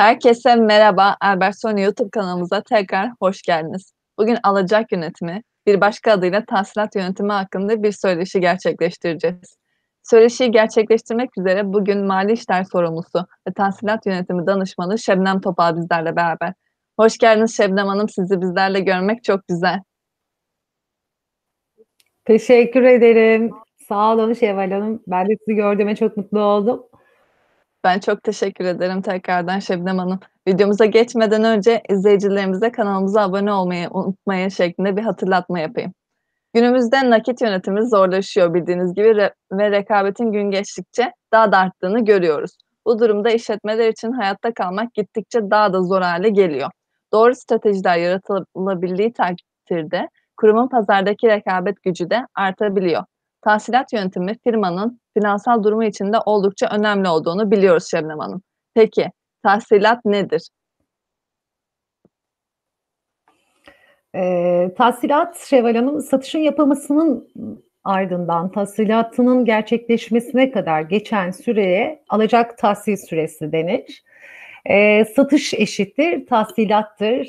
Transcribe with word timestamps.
Herkese 0.00 0.56
merhaba. 0.56 1.16
Albert 1.20 1.60
Sony 1.60 1.82
YouTube 1.82 2.10
kanalımıza 2.10 2.62
tekrar 2.62 3.10
hoş 3.20 3.42
geldiniz. 3.42 3.92
Bugün 4.18 4.38
alacak 4.42 4.92
yönetimi, 4.92 5.42
bir 5.66 5.80
başka 5.80 6.12
adıyla 6.12 6.44
tahsilat 6.44 6.96
yönetimi 6.96 7.32
hakkında 7.32 7.82
bir 7.82 7.92
söyleşi 7.92 8.40
gerçekleştireceğiz. 8.40 9.56
Söyleşiyi 10.02 10.50
gerçekleştirmek 10.50 11.30
üzere 11.38 11.72
bugün 11.72 12.06
Mali 12.06 12.32
İşler 12.32 12.64
Sorumlusu 12.64 13.26
ve 13.48 13.52
Tahsilat 13.52 14.06
Yönetimi 14.06 14.46
Danışmanı 14.46 14.98
Şebnem 14.98 15.40
Topal 15.40 15.76
bizlerle 15.76 16.16
beraber. 16.16 16.54
Hoş 16.98 17.18
geldiniz 17.18 17.56
Şebnem 17.56 17.86
Hanım. 17.86 18.08
Sizi 18.08 18.40
bizlerle 18.40 18.80
görmek 18.80 19.24
çok 19.24 19.48
güzel. 19.48 19.80
Teşekkür 22.24 22.82
ederim. 22.82 23.50
Sağ 23.88 24.12
olun 24.12 24.32
Şevval 24.32 24.70
Hanım. 24.70 25.02
Ben 25.06 25.28
de 25.28 25.36
sizi 25.38 25.56
gördüğüme 25.56 25.96
çok 25.96 26.16
mutlu 26.16 26.40
oldum. 26.40 26.89
Ben 27.84 27.98
çok 27.98 28.22
teşekkür 28.22 28.64
ederim 28.64 29.02
tekrardan 29.02 29.58
Şebnem 29.58 29.98
Hanım. 29.98 30.20
Videomuza 30.48 30.84
geçmeden 30.84 31.44
önce 31.44 31.82
izleyicilerimize 31.88 32.72
kanalımıza 32.72 33.22
abone 33.22 33.52
olmayı 33.52 33.88
unutmayın 33.90 34.48
şeklinde 34.48 34.96
bir 34.96 35.02
hatırlatma 35.02 35.60
yapayım. 35.60 35.92
Günümüzde 36.54 37.10
nakit 37.10 37.40
yönetimi 37.40 37.88
zorlaşıyor 37.88 38.54
bildiğiniz 38.54 38.94
gibi 38.94 39.30
ve 39.52 39.70
rekabetin 39.70 40.32
gün 40.32 40.50
geçtikçe 40.50 41.12
daha 41.32 41.52
da 41.52 41.58
arttığını 41.58 42.04
görüyoruz. 42.04 42.50
Bu 42.86 42.98
durumda 42.98 43.30
işletmeler 43.30 43.88
için 43.88 44.12
hayatta 44.12 44.54
kalmak 44.54 44.94
gittikçe 44.94 45.50
daha 45.50 45.72
da 45.72 45.82
zor 45.82 46.02
hale 46.02 46.28
geliyor. 46.28 46.70
Doğru 47.12 47.34
stratejiler 47.34 47.98
yaratılabildiği 47.98 49.12
takdirde 49.12 50.08
kurumun 50.36 50.68
pazardaki 50.68 51.28
rekabet 51.28 51.82
gücü 51.82 52.10
de 52.10 52.26
artabiliyor. 52.34 53.04
Tahsilat 53.42 53.92
yöntemi 53.92 54.38
firmanın 54.44 55.00
finansal 55.14 55.64
durumu 55.64 55.84
için 55.84 56.12
de 56.12 56.16
oldukça 56.26 56.68
önemli 56.72 57.08
olduğunu 57.08 57.50
biliyoruz 57.50 57.88
Şebnem 57.90 58.18
Hanım. 58.18 58.42
Peki 58.74 59.10
tahsilat 59.42 60.04
nedir? 60.04 60.48
E, 64.14 64.70
tahsilat 64.76 65.38
Şevval 65.38 65.74
Hanım 65.74 66.00
satışın 66.00 66.38
yapılmasının 66.38 67.28
ardından 67.84 68.52
tahsilatının 68.52 69.44
gerçekleşmesine 69.44 70.50
kadar 70.50 70.80
geçen 70.80 71.30
süreye 71.30 72.02
alacak 72.08 72.58
tahsil 72.58 72.96
süresi 72.96 73.52
denir. 73.52 74.02
E, 74.66 75.04
satış 75.04 75.54
eşittir, 75.54 76.26
tahsilattır. 76.26 77.28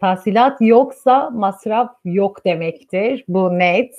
Tahsilat 0.00 0.56
yoksa 0.60 1.30
masraf 1.30 1.90
yok 2.04 2.44
demektir. 2.44 3.24
Bu 3.28 3.58
net. 3.58 3.94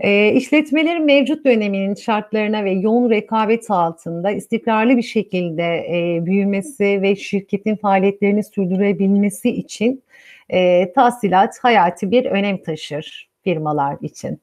E, 0.00 0.32
işletmelerin 0.32 1.04
mevcut 1.04 1.44
döneminin 1.44 1.94
şartlarına 1.94 2.64
ve 2.64 2.70
yoğun 2.70 3.10
rekabet 3.10 3.70
altında 3.70 4.30
istikrarlı 4.30 4.96
bir 4.96 5.02
şekilde 5.02 5.62
e, 5.62 6.26
büyümesi 6.26 7.02
ve 7.02 7.16
şirketin 7.16 7.76
faaliyetlerini 7.76 8.44
sürdürebilmesi 8.44 9.50
için 9.50 10.02
e, 10.48 10.92
tahsilat 10.92 11.58
hayati 11.62 12.10
bir 12.10 12.24
önem 12.24 12.62
taşır 12.62 13.28
firmalar 13.44 13.96
için. 14.00 14.40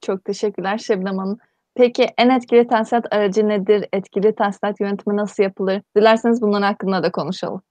Çok 0.00 0.24
teşekkürler 0.24 0.78
Şebnem 0.78 1.18
Hanım. 1.18 1.38
Peki 1.74 2.06
en 2.18 2.30
etkili 2.30 2.68
tahsilat 2.68 3.12
aracı 3.14 3.48
nedir? 3.48 3.88
Etkili 3.92 4.34
tahsilat 4.34 4.80
yönetimi 4.80 5.16
nasıl 5.16 5.42
yapılır? 5.42 5.82
Dilerseniz 5.96 6.42
bunların 6.42 6.62
hakkında 6.66 7.02
da 7.02 7.12
konuşalım. 7.12 7.62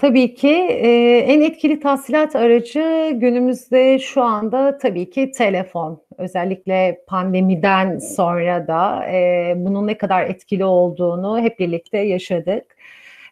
Tabii 0.00 0.34
ki 0.34 0.48
e, 0.70 1.18
en 1.18 1.40
etkili 1.40 1.80
tahsilat 1.80 2.36
aracı 2.36 3.10
günümüzde 3.14 3.98
şu 3.98 4.22
anda 4.22 4.78
tabii 4.78 5.10
ki 5.10 5.30
telefon. 5.30 6.02
Özellikle 6.18 7.00
pandemiden 7.06 7.98
sonra 7.98 8.66
da 8.66 9.06
e, 9.06 9.52
bunun 9.56 9.86
ne 9.86 9.98
kadar 9.98 10.24
etkili 10.24 10.64
olduğunu 10.64 11.40
hep 11.40 11.58
birlikte 11.58 11.98
yaşadık. 11.98 12.76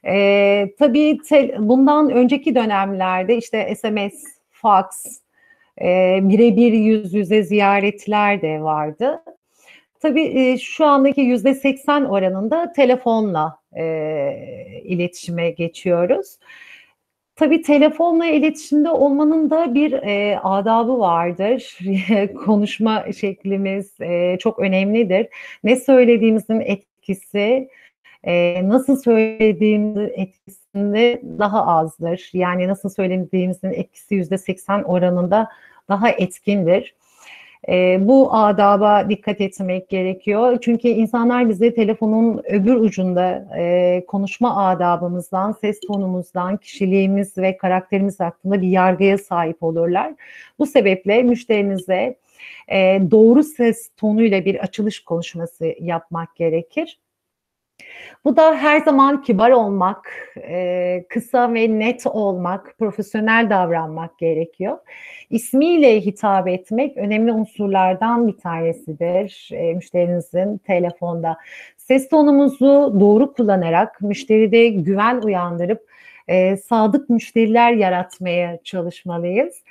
E, 0.07 0.67
tabii 0.79 1.19
te, 1.29 1.57
bundan 1.59 2.11
önceki 2.11 2.55
dönemlerde 2.55 3.37
işte 3.37 3.75
SMS, 3.75 4.25
fax, 4.51 4.87
e, 5.83 6.19
birebir 6.23 6.73
yüz 6.73 7.15
yüze 7.15 7.43
ziyaretler 7.43 8.43
de 8.43 8.63
vardı. 8.63 9.23
Tabii 10.01 10.41
e, 10.41 10.59
şu 10.59 10.87
andaki 10.87 11.21
yüzde 11.21 11.55
seksen 11.55 12.05
oranında 12.05 12.73
telefonla 12.73 13.59
e, 13.79 14.81
iletişime 14.85 15.51
geçiyoruz. 15.51 16.39
Tabii 17.39 17.63
telefonla 17.63 18.27
iletişimde 18.27 18.91
olmanın 18.91 19.51
da 19.51 19.75
bir 19.75 19.93
e, 19.93 20.39
adabı 20.39 20.99
vardır. 20.99 21.79
Konuşma 22.45 23.13
şeklimiz 23.13 24.01
e, 24.01 24.39
çok 24.41 24.59
önemlidir. 24.59 25.27
Ne 25.65 25.77
söylediğimizin 25.77 26.61
etkisi, 26.61 27.69
e, 28.25 28.69
nasıl 28.69 28.97
söylediğimizin 28.97 30.13
etkisinde 30.15 31.23
daha 31.39 31.67
azdır. 31.67 32.31
Yani 32.33 32.69
nasıl 32.69 32.89
söylediğimizin 32.89 33.71
etkisi 33.71 34.15
yüzde 34.15 34.39
seksen 34.39 34.83
oranında 34.83 35.49
daha 35.89 36.11
etkindir. 36.11 36.95
E, 37.69 37.99
bu 38.09 38.35
adaba 38.35 39.11
dikkat 39.11 39.41
etmek 39.41 39.89
gerekiyor. 39.89 40.59
Çünkü 40.61 40.89
insanlar 40.89 41.49
bize 41.49 41.75
telefonun 41.75 42.43
öbür 42.45 42.75
ucunda 42.75 43.49
e, 43.59 44.05
konuşma 44.07 44.67
adabımızdan, 44.67 45.53
ses 45.53 45.81
tonumuzdan, 45.81 46.57
kişiliğimiz 46.57 47.39
ve 47.39 47.57
karakterimiz 47.57 48.21
hakkında 48.21 48.63
bir 48.63 48.69
yargıya 48.69 49.19
sahip 49.19 49.63
olurlar. 49.63 50.13
Bu 50.59 50.67
sebeple 50.67 51.23
müşterinize 51.23 52.17
e, 52.69 53.01
doğru 53.11 53.45
ses 53.45 53.91
tonuyla 53.97 54.45
bir 54.45 54.63
açılış 54.63 55.01
konuşması 55.05 55.75
yapmak 55.81 56.37
gerekir. 56.37 56.99
Bu 58.25 58.37
da 58.37 58.55
her 58.55 58.81
zaman 58.81 59.23
kibar 59.23 59.51
olmak, 59.51 60.13
e, 60.37 61.05
kısa 61.09 61.55
ve 61.55 61.79
net 61.79 62.07
olmak, 62.07 62.75
profesyonel 62.79 63.51
davranmak 63.51 64.19
gerekiyor. 64.19 64.79
İsmiyle 65.31 66.01
hitap 66.01 66.49
etmek 66.49 66.97
önemli 66.97 67.33
unsurlardan 67.33 68.29
bir 68.29 68.37
tanesidir 68.37 69.49
e, 69.53 69.75
müşterinizin 69.75 70.59
telefonda. 70.59 71.37
Ses 71.77 72.09
tonumuzu 72.09 72.97
doğru 73.01 73.33
kullanarak 73.33 74.01
müşteride 74.01 74.69
güven 74.69 75.21
uyandırıp 75.23 75.89
e, 76.29 76.57
sadık 76.57 77.11
müşteriler 77.11 77.73
yaratmaya 77.73 78.59
çalışmalıyız 78.65 79.63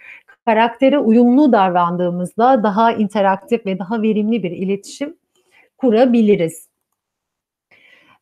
karaktere 0.47 0.99
uyumlu 0.99 1.51
davrandığımızda 1.51 2.63
daha 2.63 2.91
interaktif 2.91 3.65
ve 3.65 3.79
daha 3.79 4.01
verimli 4.01 4.43
bir 4.43 4.51
iletişim 4.51 5.17
kurabiliriz. 5.77 6.66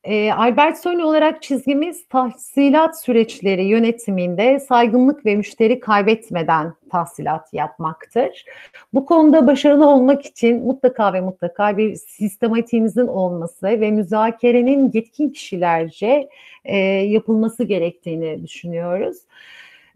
E, 0.05 0.31
Albert 0.33 0.77
Sony 0.77 1.03
olarak 1.03 1.43
çizgimiz 1.43 2.07
tahsilat 2.07 3.01
süreçleri 3.01 3.63
yönetiminde 3.63 4.59
saygınlık 4.59 5.25
ve 5.25 5.35
müşteri 5.35 5.79
kaybetmeden 5.79 6.73
tahsilat 6.91 7.53
yapmaktır. 7.53 8.45
Bu 8.93 9.05
konuda 9.05 9.47
başarılı 9.47 9.87
olmak 9.87 10.25
için 10.25 10.65
mutlaka 10.65 11.13
ve 11.13 11.21
mutlaka 11.21 11.77
bir 11.77 11.95
sistematiğinizin 11.95 13.07
olması 13.07 13.65
ve 13.65 13.91
müzakerenin 13.91 14.91
yetkin 14.93 15.29
kişilerce 15.29 16.29
e, 16.65 16.77
yapılması 16.87 17.63
gerektiğini 17.63 18.43
düşünüyoruz. 18.43 19.17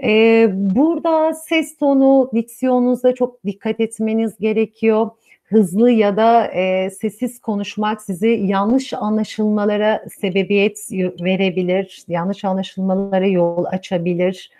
Ee, 0.04 0.50
burada 0.54 1.34
ses 1.34 1.78
tonu, 1.78 2.30
diksiyonunuza 2.34 3.16
çok 3.16 3.46
dikkat 3.46 3.80
etmeniz 3.80 4.38
gerekiyor 4.38 5.10
hızlı 5.50 5.92
ya 5.92 6.18
da 6.18 6.46
e, 6.46 6.90
sessiz 6.90 7.42
konuşmak 7.42 8.02
sizi 8.02 8.28
yanlış 8.28 8.94
anlaşılmalara 8.94 10.06
sebebiyet 10.22 10.80
verebilir, 11.22 12.04
yanlış 12.08 12.46
anlaşılmalara 12.46 13.28
yol 13.28 13.66
açabilir. 13.66 14.52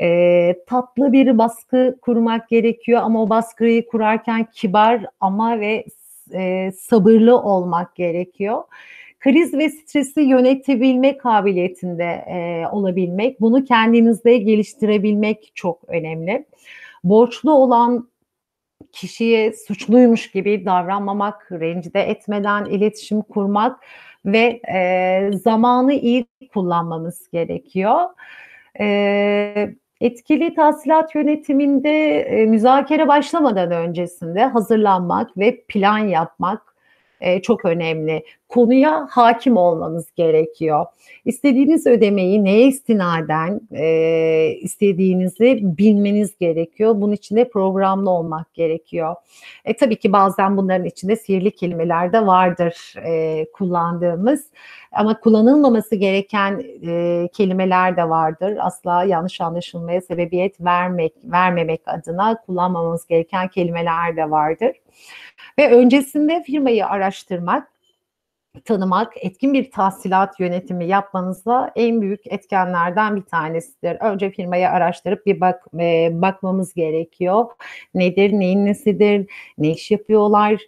E, 0.00 0.56
tatlı 0.66 1.12
bir 1.12 1.38
baskı 1.38 1.98
kurmak 2.02 2.48
gerekiyor 2.48 3.00
ama 3.02 3.22
o 3.22 3.28
baskıyı 3.28 3.86
kurarken 3.86 4.46
kibar 4.52 5.06
ama 5.20 5.60
ve 5.60 5.84
e, 6.34 6.72
sabırlı 6.72 7.40
olmak 7.40 7.94
gerekiyor. 7.96 8.62
Kriz 9.20 9.54
ve 9.54 9.70
stresi 9.70 10.20
yönetebilme 10.20 11.18
kabiliyetinde 11.18 12.04
e, 12.04 12.66
olabilmek, 12.72 13.40
bunu 13.40 13.64
kendinizde 13.64 14.38
geliştirebilmek 14.38 15.52
çok 15.54 15.80
önemli. 15.88 16.44
Borçlu 17.04 17.52
olan 17.52 18.09
kişiye 18.92 19.52
suçluymuş 19.52 20.30
gibi 20.30 20.64
davranmamak, 20.64 21.52
rencide 21.52 22.00
etmeden 22.00 22.64
iletişim 22.64 23.22
kurmak 23.22 23.80
ve 24.24 24.60
e, 24.74 25.30
zamanı 25.32 25.92
iyi 25.92 26.26
kullanmamız 26.54 27.30
gerekiyor. 27.30 28.00
E, 28.80 29.74
etkili 30.00 30.54
tahsilat 30.54 31.14
yönetiminde 31.14 32.20
e, 32.20 32.46
müzakere 32.46 33.08
başlamadan 33.08 33.70
öncesinde 33.70 34.44
hazırlanmak 34.44 35.38
ve 35.38 35.64
plan 35.68 35.98
yapmak 35.98 36.74
e, 37.20 37.42
çok 37.42 37.64
önemli. 37.64 38.24
Konuya 38.50 39.06
hakim 39.10 39.56
olmanız 39.56 40.14
gerekiyor. 40.16 40.86
İstediğiniz 41.24 41.86
ödemeyi 41.86 42.44
neye 42.44 42.66
istinaden 42.66 43.60
e, 43.72 44.54
istediğinizi 44.60 45.58
bilmeniz 45.62 46.38
gerekiyor. 46.38 46.94
Bunun 46.96 47.12
için 47.12 47.36
de 47.36 47.48
programlı 47.48 48.10
olmak 48.10 48.54
gerekiyor. 48.54 49.14
E, 49.64 49.76
tabii 49.76 49.96
ki 49.96 50.12
bazen 50.12 50.56
bunların 50.56 50.84
içinde 50.84 51.16
sihirli 51.16 51.50
kelimeler 51.50 52.12
de 52.12 52.26
vardır 52.26 52.94
e, 53.06 53.46
kullandığımız. 53.52 54.50
Ama 54.92 55.20
kullanılmaması 55.20 55.96
gereken 55.96 56.64
e, 56.86 57.28
kelimeler 57.32 57.96
de 57.96 58.08
vardır. 58.08 58.56
Asla 58.60 59.04
yanlış 59.04 59.40
anlaşılmaya 59.40 60.00
sebebiyet 60.00 60.60
vermek, 60.60 61.12
vermemek 61.24 61.80
adına 61.86 62.40
kullanmamamız 62.46 63.06
gereken 63.06 63.48
kelimeler 63.48 64.16
de 64.16 64.30
vardır. 64.30 64.76
Ve 65.58 65.70
öncesinde 65.70 66.42
firmayı 66.42 66.86
araştırmak, 66.86 67.79
tanımak, 68.64 69.12
etkin 69.16 69.54
bir 69.54 69.70
tahsilat 69.70 70.40
yönetimi 70.40 70.86
yapmanızda 70.86 71.72
en 71.76 72.00
büyük 72.00 72.26
etkenlerden 72.26 73.16
bir 73.16 73.22
tanesidir. 73.22 73.96
Önce 74.00 74.30
firmayı 74.30 74.70
araştırıp 74.70 75.26
bir 75.26 75.40
bak 75.40 75.66
e, 75.80 76.10
bakmamız 76.12 76.74
gerekiyor. 76.74 77.46
Nedir, 77.94 78.32
neyin 78.32 78.66
nesidir, 78.66 79.30
ne 79.58 79.70
iş 79.70 79.90
yapıyorlar, 79.90 80.60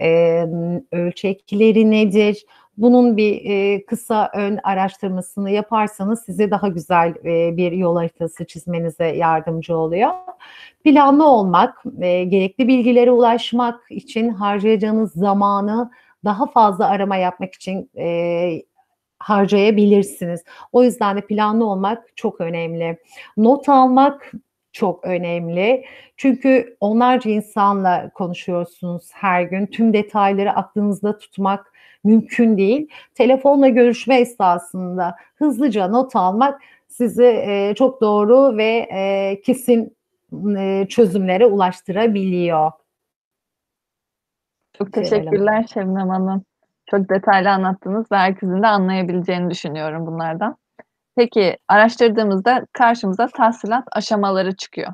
e, 0.00 0.44
ölçekleri 0.92 1.90
nedir? 1.90 2.46
Bunun 2.76 3.16
bir 3.16 3.44
e, 3.44 3.84
kısa 3.86 4.30
ön 4.34 4.58
araştırmasını 4.62 5.50
yaparsanız 5.50 6.24
size 6.24 6.50
daha 6.50 6.68
güzel 6.68 7.14
e, 7.24 7.56
bir 7.56 7.72
yol 7.72 7.96
haritası 7.96 8.44
çizmenize 8.44 9.06
yardımcı 9.06 9.76
oluyor. 9.76 10.10
Planlı 10.84 11.28
olmak, 11.28 11.82
e, 12.00 12.24
gerekli 12.24 12.68
bilgilere 12.68 13.10
ulaşmak 13.10 13.80
için 13.90 14.28
harcayacağınız 14.28 15.12
zamanı 15.12 15.90
daha 16.24 16.46
fazla 16.46 16.88
arama 16.88 17.16
yapmak 17.16 17.54
için 17.54 17.90
e, 17.96 18.62
harcayabilirsiniz. 19.18 20.44
O 20.72 20.82
yüzden 20.82 21.16
de 21.16 21.20
planlı 21.20 21.64
olmak 21.66 22.16
çok 22.16 22.40
önemli. 22.40 22.98
Not 23.36 23.68
almak 23.68 24.32
çok 24.72 25.04
önemli. 25.04 25.84
Çünkü 26.16 26.76
onlarca 26.80 27.30
insanla 27.30 28.10
konuşuyorsunuz 28.14 29.10
her 29.12 29.42
gün. 29.42 29.66
Tüm 29.66 29.92
detayları 29.92 30.52
aklınızda 30.52 31.18
tutmak 31.18 31.72
mümkün 32.04 32.58
değil. 32.58 32.88
Telefonla 33.14 33.68
görüşme 33.68 34.20
esnasında 34.20 35.16
hızlıca 35.34 35.88
not 35.88 36.16
almak 36.16 36.60
sizi 36.88 37.42
e, 37.46 37.74
çok 37.78 38.00
doğru 38.00 38.56
ve 38.56 38.88
e, 38.92 39.40
kesin 39.44 39.96
e, 40.58 40.86
çözümlere 40.88 41.46
ulaştırabiliyor. 41.46 42.72
Çok 44.78 44.92
teşekkürler 44.92 45.66
Şebnem 45.74 46.08
Hanım. 46.08 46.42
Çok 46.90 47.08
detaylı 47.10 47.50
anlattınız 47.50 48.12
ve 48.12 48.16
herkesin 48.16 48.62
de 48.62 48.66
anlayabileceğini 48.66 49.50
düşünüyorum 49.50 50.06
bunlardan. 50.06 50.56
Peki 51.16 51.58
araştırdığımızda 51.68 52.66
karşımıza 52.72 53.26
tahsilat 53.26 53.84
aşamaları 53.92 54.56
çıkıyor. 54.56 54.92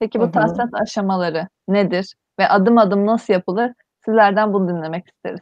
Peki 0.00 0.18
bu 0.20 0.22
Hı 0.24 0.26
hı. 0.28 0.32
tahsilat 0.32 0.74
aşamaları 0.74 1.48
nedir 1.68 2.14
ve 2.38 2.48
adım 2.48 2.78
adım 2.78 3.06
nasıl 3.06 3.32
yapılır? 3.32 3.72
Sizlerden 4.04 4.52
bunu 4.52 4.68
dinlemek 4.68 5.08
isteriz. 5.08 5.40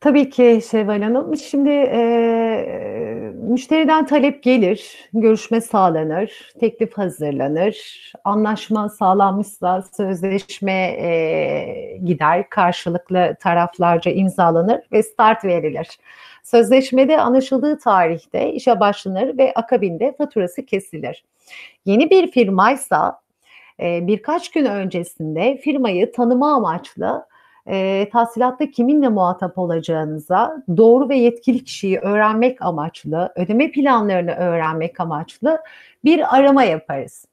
Tabii 0.00 0.30
ki 0.30 0.60
Şevval 0.70 1.02
Hanım. 1.02 1.36
Şimdi 1.36 1.70
eee, 1.70 3.11
müşteriden 3.34 4.06
talep 4.06 4.42
gelir, 4.42 5.08
görüşme 5.14 5.60
sağlanır, 5.60 6.52
teklif 6.60 6.98
hazırlanır, 6.98 7.76
anlaşma 8.24 8.88
sağlanmışsa 8.88 9.82
sözleşme 9.96 10.72
eee, 10.72 11.96
gider, 12.04 12.48
karşılıklı 12.50 13.36
taraflarca 13.40 14.10
imzalanır 14.10 14.80
ve 14.92 15.02
start 15.02 15.44
verilir. 15.44 15.88
Sözleşmede 16.42 17.20
anlaşıldığı 17.20 17.78
tarihte 17.78 18.52
işe 18.52 18.80
başlanır 18.80 19.38
ve 19.38 19.52
akabinde 19.54 20.14
faturası 20.18 20.66
kesilir. 20.66 21.24
Yeni 21.84 22.10
bir 22.10 22.30
firmaysa 22.30 23.20
eee, 23.80 24.00
birkaç 24.02 24.50
gün 24.50 24.64
öncesinde 24.64 25.56
firmayı 25.56 26.12
tanıma 26.12 26.54
amaçlı 26.54 27.26
e, 27.66 28.08
tahsilatta 28.12 28.70
kiminle 28.70 29.08
muhatap 29.08 29.58
olacağınıza, 29.58 30.64
doğru 30.76 31.08
ve 31.08 31.16
yetkili 31.16 31.64
kişiyi 31.64 31.98
öğrenmek 31.98 32.62
amaçlı, 32.62 33.32
ödeme 33.36 33.70
planlarını 33.70 34.32
öğrenmek 34.32 35.00
amaçlı 35.00 35.58
bir 36.04 36.36
arama 36.36 36.64
yaparız. 36.64 37.24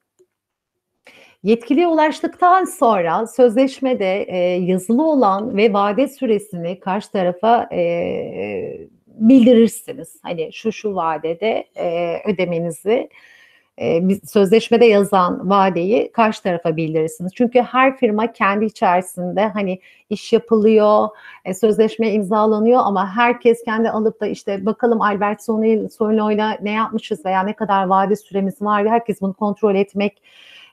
Yetkiliye 1.43 1.87
ulaştıktan 1.87 2.65
sonra 2.65 3.27
sözleşmede 3.27 4.23
e, 4.23 4.37
yazılı 4.61 5.03
olan 5.03 5.57
ve 5.57 5.73
vade 5.73 6.07
süresini 6.07 6.79
karşı 6.79 7.11
tarafa 7.11 7.69
e, 7.71 8.87
bildirirsiniz. 9.07 10.19
Hani 10.23 10.53
şu 10.53 10.71
şu 10.71 10.95
vadede 10.95 11.65
e, 11.75 12.17
ödemenizi 12.25 13.09
sözleşmede 14.25 14.85
yazan 14.85 15.49
vadeyi 15.49 16.11
karşı 16.11 16.43
tarafa 16.43 16.75
bildirirsiniz. 16.75 17.31
Çünkü 17.35 17.61
her 17.61 17.97
firma 17.97 18.31
kendi 18.31 18.65
içerisinde 18.65 19.47
hani 19.47 19.79
iş 20.09 20.33
yapılıyor, 20.33 21.07
e, 21.45 21.53
sözleşme 21.53 22.11
imzalanıyor 22.11 22.81
ama 22.83 23.15
herkes 23.15 23.63
kendi 23.63 23.89
alıp 23.89 24.21
da 24.21 24.27
işte 24.27 24.65
bakalım 24.65 25.01
Albert 25.01 25.43
Solino'yla 25.93 26.57
ne 26.61 26.71
yapmışız 26.71 27.25
veya 27.25 27.43
ne 27.43 27.53
kadar 27.53 27.85
vade 27.85 28.15
süremiz 28.15 28.61
var 28.61 28.87
herkes 28.87 29.21
bunu 29.21 29.33
kontrol 29.33 29.75
etmek 29.75 30.21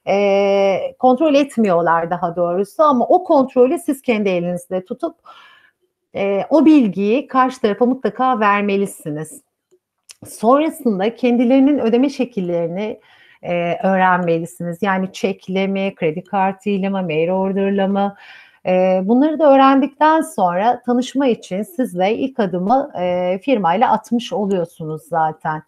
e, 0.09 0.95
kontrol 0.99 1.35
etmiyorlar 1.35 2.11
daha 2.11 2.37
doğrusu 2.37 2.83
ama 2.83 3.07
o 3.07 3.25
kontrolü 3.25 3.79
siz 3.79 4.03
kendi 4.03 4.29
elinizde 4.29 4.85
tutup 4.85 5.17
e, 6.15 6.45
o 6.51 6.65
bilgiyi 6.65 7.27
karşı 7.27 7.61
tarafa 7.61 7.87
mutlaka 7.87 8.41
vermelisiniz. 8.41 9.43
Sonrasında 10.27 11.15
kendilerinin 11.15 11.79
ödeme 11.79 12.11
şekillerini 12.11 13.01
e, 13.43 13.79
öğrenmelisiniz. 13.83 14.83
Yani 14.83 15.13
çekle 15.13 15.67
mi, 15.67 15.95
kredi 15.95 16.25
kartıyla 16.25 16.91
mı, 16.91 17.03
mail 17.03 17.31
order'la 17.31 17.89
mı? 17.89 18.17
E, 18.67 19.01
bunları 19.05 19.39
da 19.39 19.55
öğrendikten 19.55 20.21
sonra 20.21 20.83
tanışma 20.87 21.27
için 21.27 21.63
sizle 21.63 22.15
ilk 22.17 22.41
adımı 22.41 22.93
e, 23.01 23.39
firmayla 23.43 23.93
atmış 23.93 24.33
oluyorsunuz 24.33 25.03
zaten. 25.03 25.63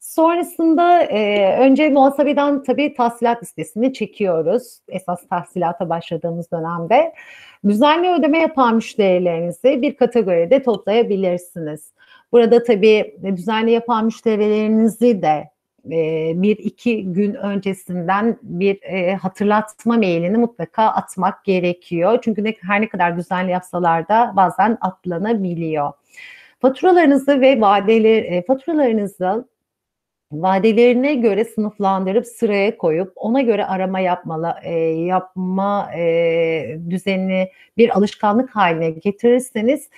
Sonrasında 0.00 1.02
e, 1.02 1.56
önce 1.58 1.90
muhasebeden 1.90 2.62
tabii 2.62 2.94
tahsilat 2.94 3.42
listesini 3.42 3.92
çekiyoruz. 3.92 4.78
Esas 4.88 5.28
tahsilata 5.28 5.88
başladığımız 5.88 6.52
dönemde. 6.52 7.14
Düzenli 7.68 8.10
ödeme 8.10 8.38
yapan 8.38 8.74
müşterilerinizi 8.74 9.82
bir 9.82 9.96
kategoride 9.96 10.62
toplayabilirsiniz. 10.62 11.92
Burada 12.34 12.62
tabii 12.62 13.16
düzenli 13.36 13.70
yapan 13.70 14.04
müşterilerinizi 14.04 15.22
de 15.22 15.50
e, 15.86 16.32
bir 16.42 16.56
iki 16.56 17.12
gün 17.12 17.34
öncesinden 17.34 18.38
bir 18.42 18.82
e, 18.82 19.14
hatırlatma 19.14 19.96
mailini 19.96 20.38
mutlaka 20.38 20.82
atmak 20.82 21.44
gerekiyor. 21.44 22.18
Çünkü 22.22 22.44
ne, 22.44 22.54
her 22.60 22.80
ne 22.80 22.88
kadar 22.88 23.16
düzenli 23.16 23.50
yapsalar 23.50 24.08
da 24.08 24.32
bazen 24.36 24.78
atlanabiliyor. 24.80 25.92
Faturalarınızı 26.60 27.40
ve 27.40 27.60
vadeler, 27.60 28.22
e, 28.22 28.44
faturalarınızı 28.46 29.48
vadelerine 30.42 31.14
göre 31.14 31.44
sınıflandırıp 31.44 32.26
sıraya 32.26 32.76
koyup 32.76 33.12
ona 33.16 33.40
göre 33.40 33.66
arama 33.66 34.00
yapmalı, 34.00 34.54
e, 34.62 34.72
yapma 34.84 35.90
e, 35.96 36.78
düzenini 36.90 37.50
bir 37.76 37.96
alışkanlık 37.98 38.50
haline 38.50 38.90
getirirseniz 38.90 39.88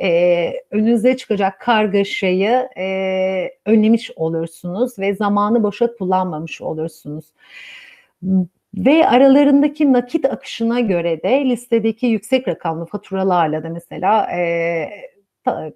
e, 0.00 0.52
önünüze 0.70 1.16
çıkacak 1.16 1.60
kargaşayı 1.60 2.68
e, 2.78 3.50
önlemiş 3.66 4.10
olursunuz 4.16 4.98
ve 4.98 5.14
zamanı 5.14 5.62
boşa 5.62 5.96
kullanmamış 5.96 6.60
olursunuz. 6.60 7.24
Ve 8.74 9.08
aralarındaki 9.08 9.92
nakit 9.92 10.24
akışına 10.24 10.80
göre 10.80 11.22
de 11.22 11.44
listedeki 11.44 12.06
yüksek 12.06 12.48
rakamlı 12.48 12.86
faturalarla 12.86 13.62
da 13.62 13.68
mesela 13.68 14.32
e, 14.32 15.11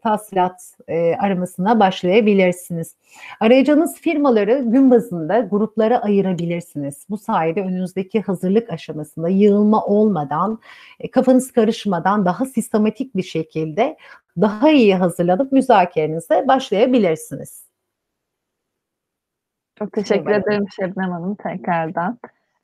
tahsilat 0.02 0.76
e, 0.88 1.14
aramasına 1.14 1.80
başlayabilirsiniz. 1.80 2.96
Arayacağınız 3.40 3.96
firmaları 3.96 4.62
gün 4.66 4.90
bazında 4.90 5.40
gruplara 5.40 6.02
ayırabilirsiniz. 6.02 7.06
Bu 7.10 7.18
sayede 7.18 7.62
önünüzdeki 7.62 8.20
hazırlık 8.20 8.70
aşamasında 8.70 9.28
yığılma 9.28 9.84
olmadan, 9.84 10.58
e, 11.00 11.10
kafanız 11.10 11.52
karışmadan 11.52 12.24
daha 12.24 12.46
sistematik 12.46 13.16
bir 13.16 13.22
şekilde 13.22 13.96
daha 14.40 14.70
iyi 14.70 14.94
hazırlanıp 14.94 15.52
müzakerenize 15.52 16.48
başlayabilirsiniz. 16.48 17.66
Çok 19.78 19.92
teşekkür 19.92 20.24
Şöyle. 20.24 20.36
ederim 20.36 20.66
Şebnem 20.76 21.10
Hanım 21.10 21.34
tekrardan. 21.34 22.18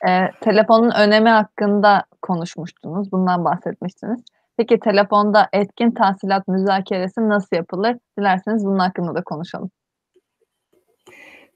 Ee, 0.09 0.30
telefonun 0.40 0.90
önemi 0.90 1.28
hakkında 1.28 2.04
konuşmuştunuz, 2.23 3.12
bundan 3.12 3.44
bahsetmiştiniz. 3.44 4.21
Peki 4.56 4.80
telefonda 4.80 5.49
etkin 5.52 5.90
tahsilat 5.90 6.49
müzakeresi 6.49 7.28
nasıl 7.28 7.56
yapılır? 7.56 7.97
Dilerseniz 8.18 8.64
bunun 8.66 8.78
hakkında 8.78 9.14
da 9.14 9.23
konuşalım. 9.23 9.71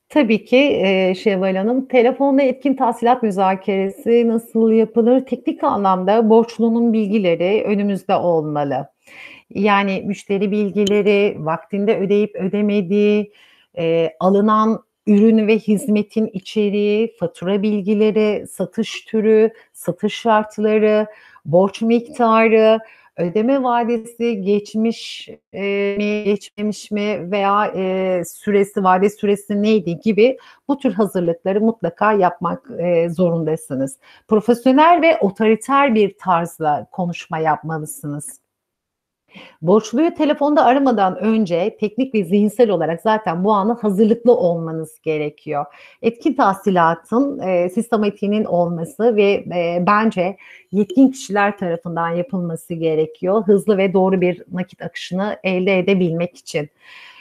Tabii 0.09 0.45
ki 0.45 0.57
e, 0.57 1.15
Şevval 1.15 1.57
Hanım. 1.57 1.89
Telefonda 1.89 2.43
etkin 2.43 2.75
tahsilat 2.75 3.23
müzakeresi 3.23 4.29
nasıl 4.29 4.71
yapılır? 4.71 5.27
Teknik 5.27 5.65
anlamda 5.65 6.31
borçlunun 6.31 6.93
bilgileri 6.93 7.65
önümüzde 7.67 8.15
olmalı. 8.15 8.89
Yani 9.51 10.03
müşteri 10.07 10.51
bilgileri, 10.51 11.37
vaktinde 11.39 11.99
ödeyip 11.99 12.37
ödemediği, 12.37 13.33
eee, 13.77 14.17
alınan 14.21 14.83
ürün 15.07 15.47
ve 15.47 15.59
hizmetin 15.59 16.31
içeriği, 16.33 17.17
fatura 17.17 17.63
bilgileri, 17.63 18.47
satış 18.47 19.05
türü, 19.05 19.51
satış 19.73 20.15
şartları, 20.15 21.07
borç 21.47 21.83
miktarı, 21.83 22.79
ödeme 23.17 23.63
vadesi 23.63 24.41
geçmiş, 24.43 25.29
eee, 25.53 25.97
mi, 25.97 26.25
geçmemiş 26.25 26.91
mi 26.91 27.31
veya, 27.31 27.73
eee, 27.73 28.23
süresi, 28.25 28.85
vade 28.85 29.11
süresi 29.11 29.63
neydi 29.63 29.99
gibi 30.01 30.39
bu 30.69 30.79
tür 30.79 30.93
hazırlıkları 30.93 31.61
mutlaka 31.61 32.13
yapmak, 32.13 32.71
eee, 32.79 33.09
zorundasınız. 33.11 33.99
Profesyonel 34.29 35.03
ve 35.03 35.19
otoriter 35.19 35.95
bir 35.95 36.15
tarzla 36.19 36.87
konuşma 36.93 37.39
yapmalısınız. 37.39 38.41
Borçluyu 39.63 40.15
telefonda 40.15 40.65
aramadan 40.65 41.17
önce 41.19 41.77
teknik 41.81 42.15
ve 42.15 42.25
zihinsel 42.25 42.71
olarak 42.71 43.01
zaten 43.03 43.45
bu 43.45 43.53
ana 43.53 43.75
hazırlıklı 43.83 44.37
olmanız 44.37 45.01
gerekiyor. 45.03 45.65
Etkin 46.03 46.35
tahsilatın, 46.35 47.39
eee, 47.41 47.69
sistematiğinin 47.71 48.45
olması 48.45 49.17
ve, 49.17 49.45
eee, 49.45 49.85
bence 49.87 50.37
yetkin 50.73 51.09
kişiler 51.09 51.59
tarafından 51.59 52.09
yapılması 52.09 52.75
gerekiyor 52.75 53.43
hızlı 53.47 53.79
ve 53.79 53.93
doğru 53.93 54.21
bir 54.21 54.43
nakit 54.53 54.83
akışını 54.83 55.37
elde 55.45 55.79
edebilmek 55.79 56.37
için. 56.37 56.69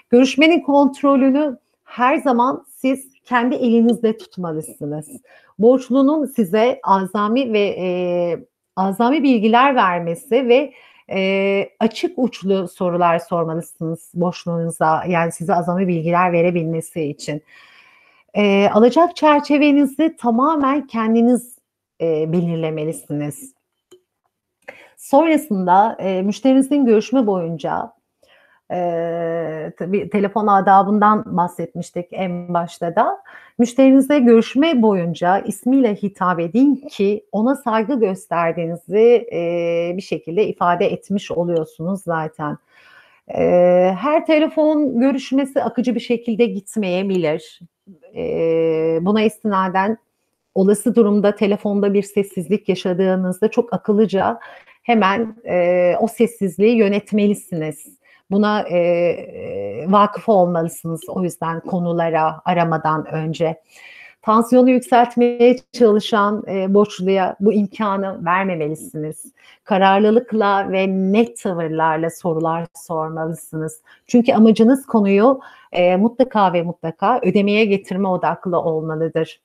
Görüşmenin 0.09 0.61
kontrolünü 0.61 1.57
her 1.83 2.17
zaman 2.17 2.65
siz 2.69 3.07
kendi 3.25 3.55
elinizde 3.55 4.17
tutmalısınız. 4.17 5.09
Borçlunun 5.59 6.25
size 6.25 6.79
azami 6.83 7.53
ve, 7.53 7.77
eee, 7.77 8.45
azami 8.75 9.23
bilgiler 9.23 9.75
vermesi 9.75 10.47
ve, 10.49 10.73
eee, 11.09 11.69
açık 11.79 12.19
uçlu 12.19 12.67
sorular 12.67 13.19
sormalısınız 13.19 14.11
borçlunuza, 14.15 15.03
yani 15.09 15.31
size 15.31 15.55
azami 15.55 15.87
bilgiler 15.87 16.31
verebilmesi 16.31 17.03
için. 17.03 17.43
Eee, 18.37 18.69
alacak 18.73 19.15
çerçevenizi 19.15 20.15
tamamen 20.19 20.87
kendiniz, 20.87 21.57
eee, 21.99 22.25
belirlemelisiniz. 22.33 23.53
Sonrasında, 24.97 25.97
eee, 26.01 26.21
müşterinizin 26.21 26.85
görüşme 26.85 27.27
boyunca, 27.27 27.93
eee, 28.71 29.73
tabii 29.79 30.09
telefon 30.09 30.47
adabından 30.47 31.23
bahsetmiştik 31.37 32.07
en 32.11 32.53
başta 32.53 32.95
da. 32.95 33.17
Müşterinize 33.59 34.19
görüşme 34.19 34.81
boyunca 34.81 35.39
ismiyle 35.39 35.95
hitap 35.95 36.39
edin 36.39 36.75
ki 36.91 37.25
ona 37.31 37.55
saygı 37.55 37.99
gösterdiğinizi, 37.99 39.27
eee, 39.31 39.93
bir 39.97 40.01
şekilde 40.01 40.47
ifade 40.47 40.85
etmiş 40.85 41.31
oluyorsunuz 41.31 42.01
zaten. 42.03 42.57
Eee, 43.29 43.97
her 44.01 44.25
telefon 44.25 44.99
görüşmesi 44.99 45.63
akıcı 45.63 45.95
bir 45.95 45.99
şekilde 45.99 46.45
gitmeyebilir. 46.45 47.59
Eee, 48.13 48.99
buna 49.01 49.21
istinaden 49.23 49.97
olası 50.55 50.95
durumda 50.95 51.35
telefonda 51.35 51.93
bir 51.93 52.03
sessizlik 52.03 52.69
yaşadığınızda 52.69 53.47
çok 53.51 53.73
akıllıca 53.73 54.39
hemen, 54.83 55.35
eee, 55.45 55.97
o 56.01 56.07
sessizliği 56.07 56.77
yönetmelisiniz. 56.77 57.94
Buna, 58.31 58.63
eee, 58.69 59.85
vakıf 59.89 60.29
olmalısınız 60.29 61.01
o 61.09 61.23
yüzden 61.23 61.59
konulara 61.59 62.41
aramadan 62.45 63.05
önce. 63.13 63.61
Tansiyonu 64.21 64.69
yükseltmeye 64.69 65.55
çalışan, 65.73 66.43
eee, 66.47 66.67
borçluya 66.73 67.35
bu 67.39 67.53
imkânı 67.53 68.25
vermemelisiniz. 68.25 69.33
Kararlılıkla 69.63 70.71
ve 70.71 70.87
net 70.89 71.41
tavırlarla 71.41 72.09
sorular 72.09 72.65
sormalısınız. 72.75 73.81
Çünkü 74.07 74.33
amacınız 74.33 74.85
konuyu, 74.85 75.39
eee, 75.73 75.97
mutlaka 75.97 76.53
ve 76.53 76.63
mutlaka 76.63 77.19
ödemeye 77.23 77.65
getirme 77.65 78.07
odaklı 78.07 78.59
olmalıdır. 78.61 79.39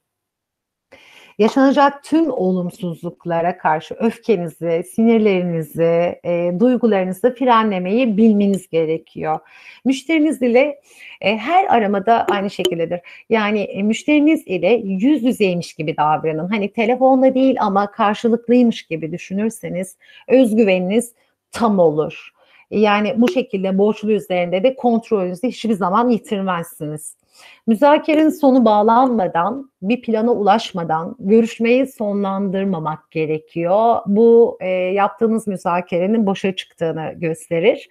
Yaşanacak 1.41 2.03
tüm 2.03 2.31
olumsuzluklara 2.31 3.57
karşı 3.57 3.93
öfkenizi, 3.99 4.83
sinirlerinizi, 4.93 6.19
eee, 6.23 6.59
duygularınızı 6.59 7.35
frenlemeyi 7.35 8.17
bilmeniz 8.17 8.69
gerekiyor. 8.69 9.39
Müşteriniz 9.85 10.41
ile, 10.41 10.81
eee, 11.23 11.37
her 11.37 11.65
aramada 11.75 12.25
aynı 12.31 12.49
şekildedir. 12.49 12.99
Yani, 13.29 13.59
eee, 13.65 13.83
müşteriniz 13.83 14.43
ile 14.47 14.69
yüz 14.83 15.23
yüzeymiş 15.23 15.73
gibi 15.73 15.97
davranın. 15.97 16.47
Hani 16.47 16.71
telefonda 16.73 17.35
değil 17.35 17.55
ama 17.59 17.91
karşılıklıymış 17.91 18.83
gibi 18.83 19.11
düşünürseniz 19.11 19.97
öz 20.27 20.55
güveniniz 20.55 21.13
tam 21.51 21.79
olur. 21.79 22.29
Yani 22.71 23.13
bu 23.17 23.27
şekilde 23.31 23.77
borçlu 23.77 24.11
üzerinde 24.11 24.63
de 24.63 24.75
kontrolünüzü 24.75 25.47
hiçbir 25.47 25.73
zaman 25.73 26.09
yitirmezsiniz. 26.09 27.20
Müzakerenin 27.67 28.29
sonu 28.29 28.65
bağlanmadan, 28.65 29.71
bir 29.81 30.01
plana 30.01 30.31
ulaşmadan 30.31 31.15
görüşmeyi 31.19 31.87
sonlandırmamak 31.87 33.11
gerekiyor. 33.11 33.99
Bu, 34.05 34.57
eee, 34.61 34.67
yaptığınız 34.69 35.47
müzakerenin 35.47 36.25
boşa 36.25 36.55
çıktığını 36.55 37.13
gösterir. 37.15 37.89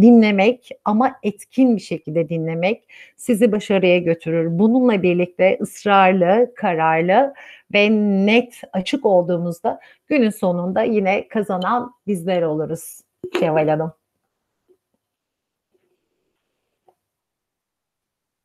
Dinlemek 0.00 0.68
ama 0.84 1.12
etkin 1.22 1.76
bir 1.76 1.80
şekilde 1.80 2.28
dinlemek 2.28 2.84
sizi 3.16 3.52
başarıya 3.52 3.98
götürür. 3.98 4.58
Bununla 4.58 5.02
birlikte 5.02 5.58
ısrarlı, 5.60 6.52
kararlı 6.56 7.34
ve 7.74 7.90
net, 8.26 8.60
açık 8.72 9.06
olduğumuzda 9.06 9.80
günün 10.06 10.30
sonunda 10.30 10.82
yine 10.82 11.28
kazanan 11.28 11.94
bizler 12.06 12.42
oluruz 12.42 13.00
Şevval 13.40 13.68
Hanım. 13.68 13.99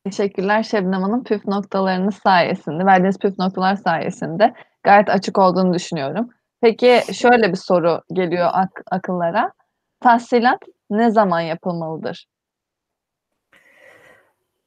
Teşekkürler 0.06 0.64
Şebnem 0.64 1.02
Hanım. 1.02 1.24
Püf 1.24 1.46
noktalarınız 1.48 2.16
sayesinde, 2.16 2.86
verdiğiniz 2.86 3.20
püf 3.20 3.40
noktalar 3.40 3.76
sayesinde 3.76 4.54
gayet 4.84 5.10
açık 5.10 5.38
olduğunu 5.40 5.74
düşünüyorum. 5.74 6.30
Peki 6.62 7.02
şöyle 7.14 7.52
bir 7.52 7.58
soru 7.58 8.02
geliyor 8.14 8.50
ak 8.54 8.82
akıllara. 8.92 9.52
Tahsilat 10.02 10.60
ne 10.90 11.12
zaman 11.12 11.40
yapılmalıdır? 11.42 12.26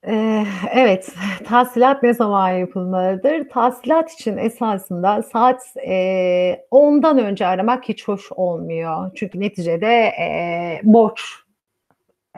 Eee, 0.07 0.47
evet, 0.73 1.09
tahsilat 1.45 2.03
ne 2.03 2.15
zaman 2.15 2.49
yapılmalıdır? 2.51 3.49
Tahsilat 3.49 4.13
için 4.13 4.37
esasında 4.37 5.23
saat, 5.23 5.63
eee, 5.77 6.67
10'dan 6.71 7.19
önce 7.19 7.47
aramak 7.47 7.85
hiç 7.89 8.09
hoş 8.09 8.33
olmuyor. 8.33 9.11
Çünkü 9.15 9.41
neticede, 9.41 9.87
eee, 10.19 10.81
borç, 10.85 11.21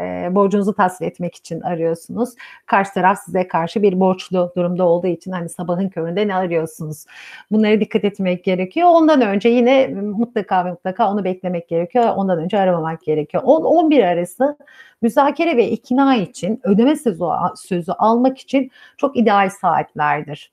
eee, 0.01 0.35
borcunuzu 0.35 0.75
tahsil 0.75 1.05
etmek 1.05 1.35
için 1.35 1.61
arıyorsunuz. 1.61 2.31
Karşı 2.67 2.95
taraf 2.95 3.19
size 3.25 3.49
karşı 3.49 3.83
bir 3.83 4.01
borçlu 4.01 4.53
durumda 4.57 4.85
olduğu 4.85 5.07
için, 5.07 5.31
hani, 5.33 5.49
sabahın 5.49 5.89
köründe 5.89 6.29
ne 6.29 6.35
arıyorsunuz? 6.35 7.05
Bunlara 7.51 7.81
dikkat 7.81 8.05
etmek 8.05 8.45
gerekiyor. 8.45 8.89
Ondan 8.93 9.21
önce 9.21 9.49
yine 9.49 9.87
mutlaka 9.89 10.65
ve 10.65 10.71
mutlaka 10.71 11.13
onu 11.13 11.25
beklemek 11.25 11.69
gerekiyor. 11.69 12.05
Ondan 12.17 12.39
önce 12.39 12.59
aramamak 12.59 13.03
gerekiyor. 13.03 13.43
10-11 13.47 14.05
arası 14.05 14.57
müzakere 15.03 15.57
ve 15.57 15.69
ikna 15.71 16.17
için, 16.17 16.61
ödeme 16.65 16.97
sözü 16.97 17.25
sözü 17.57 17.93
almak 17.93 18.39
için 18.39 18.71
çok 18.97 19.17
ideal 19.17 19.51
saatlerdir. 19.51 20.53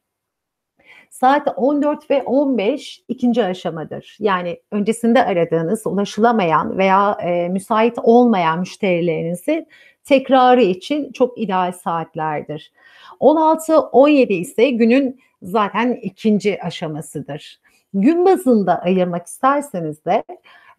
Saat 1.20 1.48
14 1.56 2.10
ve 2.12 2.24
15 2.24 3.02
2'nci 3.08 3.44
aşamadır. 3.44 4.18
Yani 4.20 4.60
öncesinde 4.72 5.26
aradığınız, 5.26 5.88
ulaşılamayan 5.88 6.78
veya, 6.78 7.18
eee, 7.24 7.50
müsait 7.50 7.98
olmayan 8.04 8.60
müşterilerinizin 8.60 9.68
tekrarı 10.04 10.62
için 10.62 11.12
çok 11.12 11.38
ideal 11.42 11.72
saatlerdir. 11.72 12.72
16-17 13.20 14.34
ise 14.34 14.70
günün 14.70 15.20
zaten 15.42 16.00
2'nci 16.02 16.64
aşamasıdır. 16.64 17.60
Gün 17.94 18.26
bazında 18.26 18.82
ayırmak 18.82 19.26
isterseniz 19.28 20.06
de, 20.06 20.24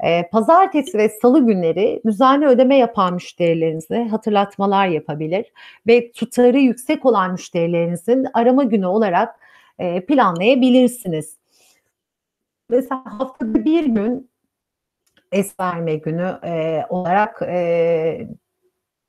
eee, 0.02 0.28
pazartesi 0.32 0.98
ve 0.98 1.08
salı 1.08 1.46
günleri 1.46 2.00
düzenli 2.06 2.46
ödeme 2.46 2.76
yapan 2.76 3.14
müşterilerinize 3.14 4.04
hatırlatmalar 4.08 4.86
yapabilir 4.88 5.52
ve 5.86 6.12
tutarı 6.12 6.58
yüksek 6.58 7.06
olan 7.06 7.32
müşterilerinizin 7.32 8.26
arama 8.34 8.64
günü 8.64 8.86
olarak, 8.86 9.47
eee, 9.80 10.06
planlayabilirsiniz. 10.06 11.38
Mesela 12.70 13.02
haftada 13.18 13.64
1 13.64 13.84
gün 13.86 14.30
es 15.32 15.60
verme 15.60 15.96
günü, 15.96 16.38
eee, 16.44 16.86
olarak, 16.88 17.42
eee, 17.42 18.28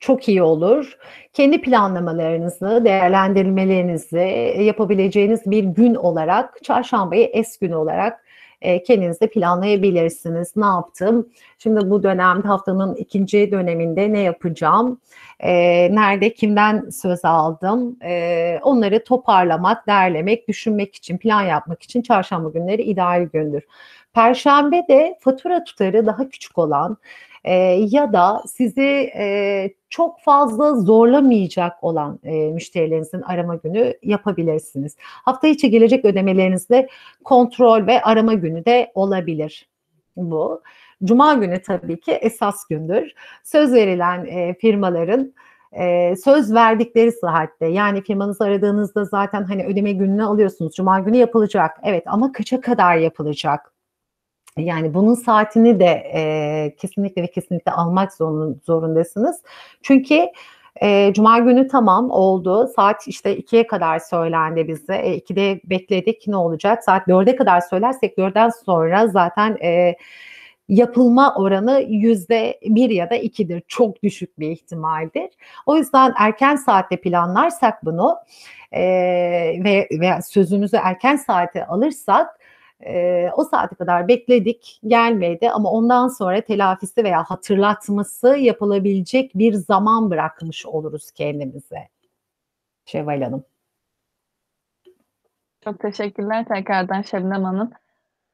çok 0.02 0.30
iyi 0.30 0.44
olur. 0.44 0.98
Kendi 1.34 1.62
planlamalarınızı, 1.62 2.82
değerlendirmelerinizi, 2.86 4.20
yapabileceğiniz 4.62 5.42
bir 5.52 5.64
gün 5.64 5.96
olarak 5.96 6.64
çarşambayı 6.64 7.26
es 7.34 7.60
günü 7.60 7.76
olarak, 7.76 8.26
eee, 8.62 8.84
kendiniz 8.84 9.22
de 9.22 9.30
planlayabilirsiniz. 9.30 10.56
Ne 10.56 10.66
yaptım? 10.66 11.30
Şimdi 11.58 11.90
bu 11.90 12.04
dönemde 12.04 12.48
haftanın 12.48 12.96
2'nci 12.96 13.52
döneminde 13.52 14.14
ne 14.14 14.20
yapacağım? 14.20 15.02
Eee, 15.44 15.90
nerede, 15.96 16.34
kimden 16.34 16.90
söz 16.90 17.26
aldım, 17.26 17.98
eee, 18.04 18.60
onları 18.64 19.04
toparlamak, 19.04 19.88
derlemek, 19.88 20.48
düşünmek 20.48 20.96
için, 20.96 21.18
plan 21.18 21.42
yapmak 21.42 21.84
için 21.84 22.02
çarşamba 22.02 22.50
günleri 22.50 22.82
ideal 22.84 23.24
gündür. 23.34 23.64
Perşembe 24.14 24.86
de 24.90 25.18
fatura 25.22 25.64
tutarı 25.64 26.06
daha 26.06 26.30
küçük 26.30 26.58
olan, 26.58 26.98
eee, 27.46 27.86
ya 27.90 28.14
da 28.14 28.44
sizi, 28.48 28.82
eee, 28.82 29.74
çok 29.90 30.20
fazla 30.22 30.76
zorlamayacak 30.76 31.84
olan, 31.84 32.20
eee, 32.24 32.52
müşterilerinizin 32.52 33.22
arama 33.22 33.56
günü 33.56 33.94
yapabilirsiniz. 34.04 34.96
Hafta 35.00 35.48
içi 35.48 35.70
gelecek 35.70 36.06
ödemelerinizde 36.06 36.88
kontrol 37.24 37.88
ve 37.88 38.02
arama 38.02 38.34
günü 38.34 38.66
de 38.66 38.92
olabilir 38.96 39.70
bu. 40.18 40.62
Cuma 41.04 41.34
günü 41.34 41.62
tabii 41.62 42.00
ki 42.00 42.12
esas 42.12 42.66
gündür. 42.68 43.12
Söz 43.44 43.74
verilen, 43.74 44.26
eee, 44.26 44.56
firmaların, 44.62 45.34
eee, 45.74 46.16
söz 46.26 46.54
verdikleri 46.54 47.12
saatte, 47.12 47.66
yani 47.68 48.02
firmanızı 48.04 48.44
aradığınızda 48.44 49.06
zaten, 49.06 49.44
hani, 49.44 49.66
ödeme 49.66 49.92
gününü 49.94 50.24
alıyorsunuz, 50.24 50.76
cuma 50.76 51.00
günü 51.00 51.18
yapılacak. 51.18 51.72
Evet 51.84 52.04
ama 52.08 52.32
kaça 52.32 52.62
kadar 52.62 52.98
yapılacak? 52.98 53.74
Yani 54.60 54.94
bunun 54.94 55.14
saatini 55.14 55.80
de, 55.80 55.86
eee, 56.16 56.76
kesinlikle 56.78 57.24
ve 57.24 57.28
kesinlikle 57.28 57.72
almak 57.72 58.14
zorun 58.14 58.62
zorundasınız. 58.66 59.42
Çünkü, 59.84 60.28
eee, 60.82 61.12
cuma 61.16 61.40
günü 61.40 61.68
tamam 61.68 62.12
oldu, 62.12 62.70
saat 62.76 63.08
işte 63.08 63.38
2'ye 63.38 63.68
kadar 63.68 64.00
söylendi 64.00 64.68
bize, 64.68 64.96
e, 64.96 65.16
2'de 65.16 65.60
bekledik, 65.66 66.28
ne 66.28 66.38
olacak? 66.38 66.84
Saat 66.84 67.08
4'e 67.10 67.36
kadar 67.36 67.62
söylersek 67.62 68.18
4'den 68.18 68.50
sonra 68.50 69.08
zaten, 69.08 69.58
eee, 69.62 69.96
yapılma 70.70 71.36
oranı 71.38 71.82
%1 71.90 72.90
ya 72.90 73.10
da 73.10 73.16
2'dir. 73.16 73.64
Çok 73.68 74.04
düşük 74.04 74.40
bir 74.40 74.52
ihtimaldir. 74.52 75.30
O 75.66 75.78
yüzden 75.78 76.14
erken 76.20 76.56
saatte 76.56 76.98
planlarsak 77.02 77.86
bunu, 77.86 78.18
eee, 78.74 79.62
ve 79.64 79.88
veya 80.00 80.22
sözümüzü 80.22 80.78
erken 80.78 81.16
saate 81.16 81.66
alırsak, 81.68 82.39
eee, 82.86 83.32
o 83.38 83.44
saate 83.44 83.76
kadar 83.76 84.08
bekledik, 84.08 84.80
gelmedi 84.88 85.52
ama 85.52 85.72
ondan 85.72 86.08
sonra 86.08 86.42
telafisi 86.42 87.04
veya 87.04 87.24
hatırlatması 87.24 88.28
yapılabilecek 88.38 89.32
bir 89.36 89.54
zaman 89.54 90.10
bırakmış 90.12 90.66
oluruz 90.66 91.12
kendimize. 91.12 91.88
Şevval 92.86 93.22
Hanım. 93.22 93.44
Çok 95.64 95.80
teşekkürler 95.80 96.46
tekrardan 96.48 97.02
Şebnem 97.02 97.44
Hanım. 97.44 97.72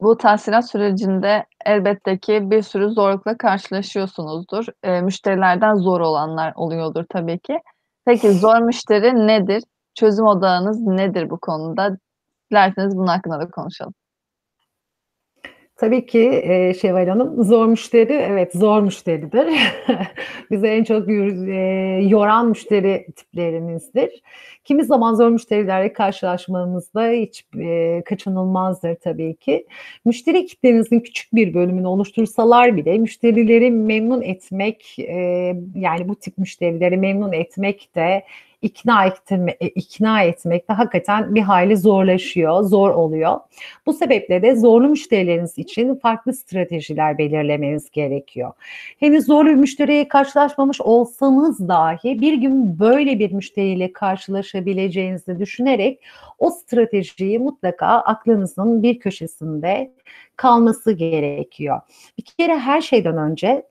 Bu 0.02 0.18
tahsilat 0.18 0.70
sürecinde 0.72 1.46
elbette 1.66 2.18
ki 2.20 2.52
bir 2.52 2.62
sürü 2.62 2.90
zorlukla 2.90 3.38
karşılaşıyorsunuzdur. 3.38 4.66
Eee, 4.86 5.02
müşterilerden 5.02 5.76
zor 5.76 6.02
olanlar 6.02 6.54
oluyordur 6.56 7.06
tabii 7.10 7.40
ki. 7.40 7.60
Peki 8.06 8.34
zor 8.34 8.60
müşteri 8.60 9.28
nedir? 9.28 9.64
Çözüm 9.96 10.26
odağınız 10.28 10.82
nedir 10.82 11.30
bu 11.30 11.40
konuda? 11.40 11.98
Dilerseniz 12.52 12.98
bunun 12.98 13.08
hakkında 13.08 13.40
da 13.40 13.50
konuşalım. 13.52 13.94
Tabii 15.78 16.06
ki, 16.06 16.20
eee, 16.20 16.74
Şevval 16.82 17.08
Hanım, 17.08 17.44
zor 17.44 17.66
müşteri, 17.68 18.14
evet, 18.14 18.52
zor 18.54 18.82
müşteridir. 18.82 19.48
Bizi 20.52 20.68
en 20.68 20.84
çok 20.84 21.08
eee, 21.10 22.08
yoran 22.10 22.48
müşteri 22.50 23.06
tiplerimizdir. 23.16 24.22
Kimi 24.66 24.84
zaman 24.86 25.14
zor 25.16 25.30
müşterilerle 25.30 25.94
karşılaşmamız 25.94 26.94
da 26.94 27.08
hiç, 27.10 27.46
eee, 27.56 28.02
kaçınılmazdır 28.06 28.96
tabii 28.96 29.36
ki. 29.36 29.66
Müşteri 30.06 30.46
kitlenizin 30.46 31.00
küçük 31.00 31.36
bir 31.36 31.54
bölümünü 31.54 31.88
oluştursalar 31.88 32.78
bile 32.78 32.98
müşterileri 32.98 33.72
memnun 33.72 34.22
etmek, 34.22 34.96
eee, 35.00 35.56
yani 35.76 36.08
bu 36.10 36.16
tip 36.16 36.38
müşterileri 36.38 36.98
memnun 36.98 37.32
etmek 37.34 37.96
de 37.96 38.24
ikna 38.66 39.06
ettirme 39.06 39.56
eee, 39.62 39.68
ikna 39.68 40.22
etmek 40.22 40.70
de 40.70 40.74
hakikaten 40.74 41.36
bir 41.36 41.42
hayli 41.42 41.78
zorlaşıyor, 41.78 42.64
zor 42.64 42.90
oluyor. 42.90 43.40
Bu 43.86 43.94
sebeple 43.94 44.42
de 44.42 44.56
zorlu 44.56 44.90
müşterileriniz 44.90 45.58
için 45.58 45.96
farklı 45.96 46.34
stratejiler 46.34 47.18
belirlemeniz 47.18 47.92
gerekiyor. 47.92 48.52
Henüz 49.00 49.26
zorlu 49.26 49.50
bir 49.50 49.56
müşteriye 49.56 50.08
karşılaşmamış 50.08 50.82
olsanız 50.82 51.68
dahi 51.68 52.22
bir 52.22 52.34
gün 52.34 52.80
böyle 52.80 53.20
bir 53.20 53.32
müşteriyle 53.32 53.94
karşılaşabileceğinizi 53.94 55.40
düşünerek 55.40 56.00
o 56.40 56.50
stratejiyi 56.50 57.40
mutlaka 57.40 57.88
aklınızın 57.88 58.84
bir 58.84 59.00
köşesinde 59.00 59.92
kalması 60.36 60.92
gerekiyor. 60.92 61.82
Bir 62.18 62.24
kere 62.24 62.60
her 62.60 62.82
şeyden 62.82 63.18
önce 63.18 63.66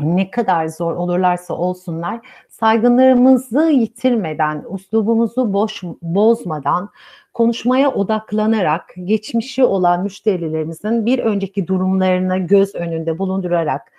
ne 0.00 0.30
kadar 0.30 0.66
zor 0.68 0.92
olurlarsa 0.94 1.54
olsunlar 1.54 2.20
saygınlığımızı 2.48 3.70
yitirmeden, 3.70 4.64
üslubumuzu 4.74 5.52
boş 5.52 5.82
bozmadan, 6.02 6.90
konuşmaya 7.34 7.90
odaklanarak, 7.92 8.94
geçmişi 9.04 9.64
olan 9.64 10.02
müşterilerimizin 10.02 11.06
bir 11.06 11.18
önceki 11.18 11.66
durumlarını 11.66 12.38
göz 12.38 12.74
önünde 12.74 13.18
bulundurarak, 13.18 13.92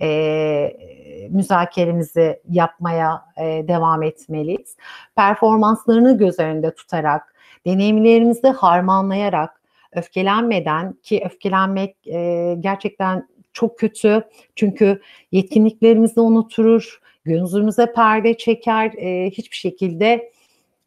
eee, 0.00 1.28
müzakeremizi 1.30 2.40
yapmaya, 2.50 3.22
eee, 3.38 3.68
devam 3.68 4.02
etmeliyiz. 4.02 4.76
Performanslarını 5.16 6.18
göz 6.18 6.38
önünde 6.38 6.74
tutarak, 6.74 7.34
deneyimlerimizi 7.66 8.48
harmanlayarak, 8.48 9.60
öfkelenmeden 9.92 10.92
ki 11.02 11.22
öfkelenmek, 11.24 11.96
eee, 12.06 12.54
gerçekten 12.54 13.28
çok 13.58 13.78
kötü 13.78 14.22
çünkü 14.56 15.00
yetkinliklerimizi 15.32 16.20
unutturur, 16.20 17.00
gözümüze 17.24 17.92
perde 17.92 18.36
çeker, 18.36 18.92
eee, 18.92 19.30
hiçbir 19.30 19.56
şekilde 19.56 20.30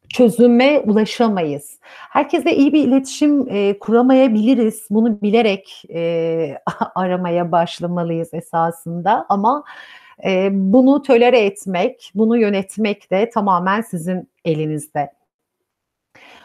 çözüme 0.10 0.80
ulaşamayız. 0.80 1.80
Herkesle 2.10 2.56
iyi 2.56 2.74
bir 2.74 2.84
iletişim, 2.88 3.48
eee, 3.48 3.80
kuramayabiliriz. 3.80 4.88
Bunu 4.90 5.22
bilerek, 5.22 5.84
eee, 5.90 6.60
aramaya 6.96 7.52
başlamalıyız 7.52 8.34
esasında 8.34 9.26
ama, 9.30 9.64
eee, 10.24 10.50
bunu 10.54 11.02
tolere 11.02 11.40
etmek, 11.40 12.12
bunu 12.16 12.38
yönetmek 12.38 13.12
de 13.12 13.30
tamamen 13.30 13.82
sizin 13.82 14.30
elinizde. 14.46 15.21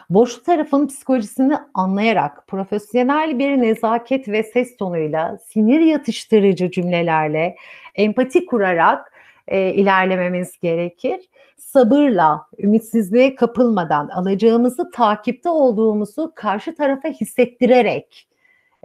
Boş 0.09 0.37
tarafın 0.43 0.87
psikolojisini 0.87 1.57
anlayarak, 1.73 2.47
profesyonel 2.47 3.39
bir 3.39 3.61
nezaket 3.61 4.27
ve 4.27 4.43
ses 4.43 4.77
tonuyla, 4.77 5.37
sinir 5.37 5.79
yatıştırıcı 5.79 6.71
cümlelerle, 6.71 7.55
empati 7.95 8.45
kurarak, 8.45 9.13
eee, 9.51 9.73
ilerlememiz 9.73 10.59
gerekir. 10.59 11.19
Sabırla, 11.57 12.45
ümitsizliğe 12.59 13.35
kapılmadan, 13.35 14.07
alacağımızı 14.07 14.91
takipte 14.91 15.49
olduğumuzu 15.49 16.31
karşı 16.35 16.75
tarafa 16.75 17.09
hissettirerek, 17.09 18.27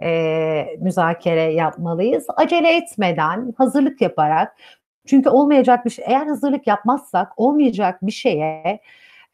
eee, 0.01 0.77
müzakere 0.81 1.41
yapmalıyız. 1.53 2.25
Acele 2.37 2.75
etmeden, 2.77 3.53
hazırlık 3.57 4.01
yaparak 4.01 4.55
çünkü 5.07 5.29
olmayacak 5.29 5.85
bir 5.85 5.89
şey 5.89 6.05
eğer 6.07 6.25
hazırlık 6.27 6.67
yapmazsak 6.67 7.31
olmayacak 7.37 7.99
bir 8.01 8.11
şeye, 8.11 8.79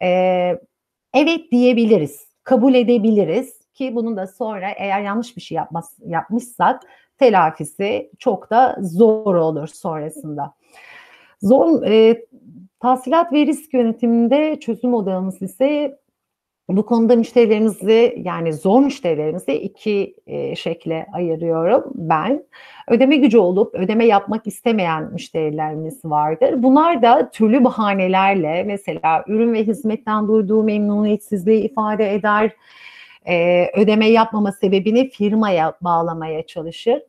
eee, 0.01 0.59
evet 1.13 1.51
diyebiliriz, 1.51 2.27
kabul 2.43 2.73
edebiliriz 2.73 3.59
ki 3.73 3.95
bunun 3.95 4.17
da 4.17 4.27
sonra 4.27 4.69
eğer 4.77 5.01
yanlış 5.01 5.37
bir 5.37 5.41
şey 5.41 5.55
yapmaz 5.55 5.97
yapmışsak 6.05 6.81
telafisi 7.17 8.11
çok 8.19 8.49
da 8.51 8.77
zor 8.81 9.35
olur 9.35 9.67
sonrasında. 9.67 10.53
Zor 11.41 11.83
eee, 11.83 12.25
tahsilat 12.79 13.33
ve 13.33 13.45
risk 13.45 13.73
yönetiminde 13.73 14.59
çözüm 14.59 14.93
odağımız 14.93 15.41
ise 15.41 15.99
bu 16.77 16.85
konuda 16.85 17.15
müşterilerimizi, 17.15 18.21
yani 18.25 18.53
zor 18.53 18.81
müşterilerimizi 18.81 19.51
2 19.53 20.15
eee, 20.27 20.55
şekle 20.55 21.05
ayırıyorum 21.13 21.83
ben. 21.95 22.43
Ödeme 22.87 23.15
gücü 23.17 23.37
olup 23.37 23.75
ödeme 23.75 24.05
yapmak 24.05 24.47
istemeyen 24.47 25.13
müşterilerimiz 25.13 26.05
vardır. 26.05 26.63
Bunlar 26.63 27.01
da 27.01 27.29
türlü 27.29 27.63
bahanelerle 27.63 28.63
mesela 28.63 29.23
ürün 29.27 29.53
ve 29.53 29.63
hizmetten 29.63 30.27
duyduğu 30.27 30.63
memnuniyetsizliği 30.63 31.63
ifade 31.63 32.13
eder, 32.13 32.51
eee, 33.27 33.71
ödeme 33.77 34.09
yapmama 34.09 34.51
sebebini 34.51 35.09
firmaya 35.09 35.73
bağlamaya 35.81 36.45
çalışır. 36.45 37.01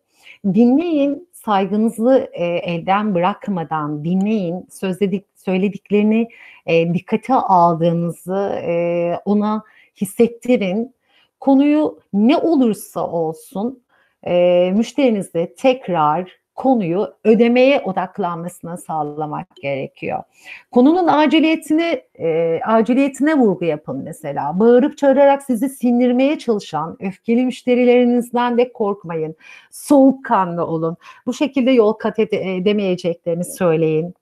Dinleyin, 0.55 1.29
saygınızı, 1.33 2.31
eee, 2.35 2.57
elden 2.65 3.15
bırakmadan 3.15 4.05
dinleyin, 4.05 4.67
sözledik 4.71 5.30
söylediklerini, 5.45 6.29
eee, 6.67 6.95
dikkate 6.95 7.35
aldığınızı, 7.35 8.61
eee, 8.67 9.21
ona 9.25 9.63
hissettirin. 10.01 10.95
Konuyu 11.41 11.99
ne 12.13 12.37
olursa 12.37 13.07
olsun, 13.07 13.83
eee, 14.27 14.73
müşterinizle 14.77 15.55
tekrar 15.55 16.41
konuyu 16.55 17.15
ödemeye 17.25 17.81
odaklanmasını 17.81 18.79
sağlamak 18.79 19.57
gerekiyor. 19.63 20.23
Konunun 20.71 21.07
aciliyetini, 21.09 22.03
eee, 22.19 22.61
aciliyetine 22.67 23.35
vurgu 23.39 23.65
yapın 23.65 23.97
mesela. 24.05 24.61
Bağırıp 24.61 24.99
çağırarak 24.99 25.43
sizi 25.43 25.69
sindirmeye 25.69 26.39
çalışan 26.39 26.97
öfkeli 27.01 27.45
müşterilerinizden 27.47 28.59
de 28.59 28.73
korkmayın. 28.73 29.37
Soğukkanlı 29.71 30.67
olun. 30.67 30.97
Bu 31.27 31.35
şekilde 31.35 31.71
yol 31.71 31.93
kat 31.93 32.19
ede 32.19 32.57
edemeyeceklerini 32.57 33.45
söyleyin. 33.45 34.15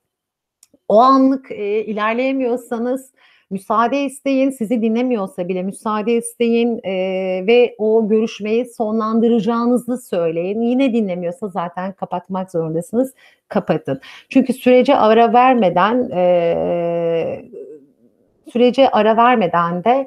O 0.88 1.00
anlık, 1.00 1.50
eee, 1.50 1.84
ilerleyemiyorsanız 1.86 3.12
müsaade 3.50 4.02
isteyin, 4.04 4.50
sizi 4.50 4.82
dinlemiyorsa 4.82 5.48
bile 5.48 5.62
müsaade 5.62 6.12
isteyin, 6.16 6.80
eee, 6.84 7.46
ve 7.46 7.74
o 7.78 8.08
görüşmeyi 8.08 8.66
sonlandıracağınızı 8.66 9.98
söyleyin. 9.98 10.60
Yine 10.62 10.92
dinlemiyorsa 10.92 11.48
zaten 11.48 11.92
kapatmak 11.92 12.50
zorundasınız, 12.50 13.14
kapatın. 13.48 14.00
Çünkü 14.28 14.52
sürece 14.52 14.96
ara 14.96 15.32
vermeden, 15.32 16.08
eee, 16.12 17.44
sürece 18.52 18.90
ara 18.90 19.16
vermeden 19.16 19.84
de 19.84 20.06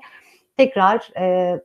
tekrar, 0.58 1.10
eee, 1.18 1.62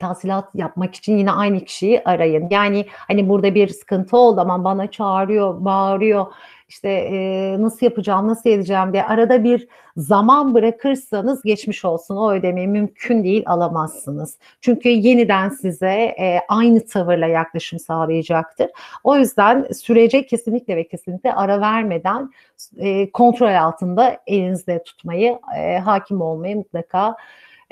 tahsilat 0.00 0.48
yapmak 0.54 0.94
için 0.94 1.18
yine 1.18 1.32
aynı 1.32 1.60
kişiyi 1.64 2.02
arayın. 2.04 2.48
Yani, 2.50 2.86
hani, 2.90 3.28
burada 3.28 3.54
bir 3.56 3.68
sıkıntı 3.68 4.16
oldu, 4.16 4.40
aman 4.40 4.64
bana 4.64 4.86
çağırıyor, 4.92 5.66
bağırıyor, 5.66 6.26
işte, 6.68 6.88
eee, 7.10 7.56
nasıl 7.62 7.86
yapacağım, 7.86 8.28
nasıl 8.28 8.50
edeceğim 8.50 8.92
diye 8.92 9.04
arada 9.04 9.44
bir 9.44 9.68
zaman 9.96 10.54
bırakırsanız 10.54 11.42
geçmiş 11.42 11.84
olsun, 11.84 12.16
o 12.16 12.32
ödemeyi 12.32 12.68
mümkün 12.68 13.24
değil 13.24 13.42
alamazsınız. 13.46 14.38
Çünkü 14.60 14.88
yeniden 14.88 15.48
size, 15.48 16.14
eee, 16.18 16.40
aynı 16.48 16.86
tavırla 16.86 17.26
yaklaşım 17.26 17.78
sağlayacaktır. 17.78 18.70
O 19.04 19.16
yüzden 19.16 19.66
sürece 19.72 20.26
kesinlikle 20.26 20.76
ve 20.76 20.88
kesinlikle 20.88 21.32
ara 21.34 21.60
vermeden 21.60 22.30
eee, 22.76 23.10
kontrol 23.12 23.54
altında 23.54 24.18
elinizde 24.26 24.82
tutmayı, 24.82 25.38
eee, 25.56 25.78
hâkim 25.84 26.20
olmayı 26.20 26.56
mutlaka, 26.56 27.16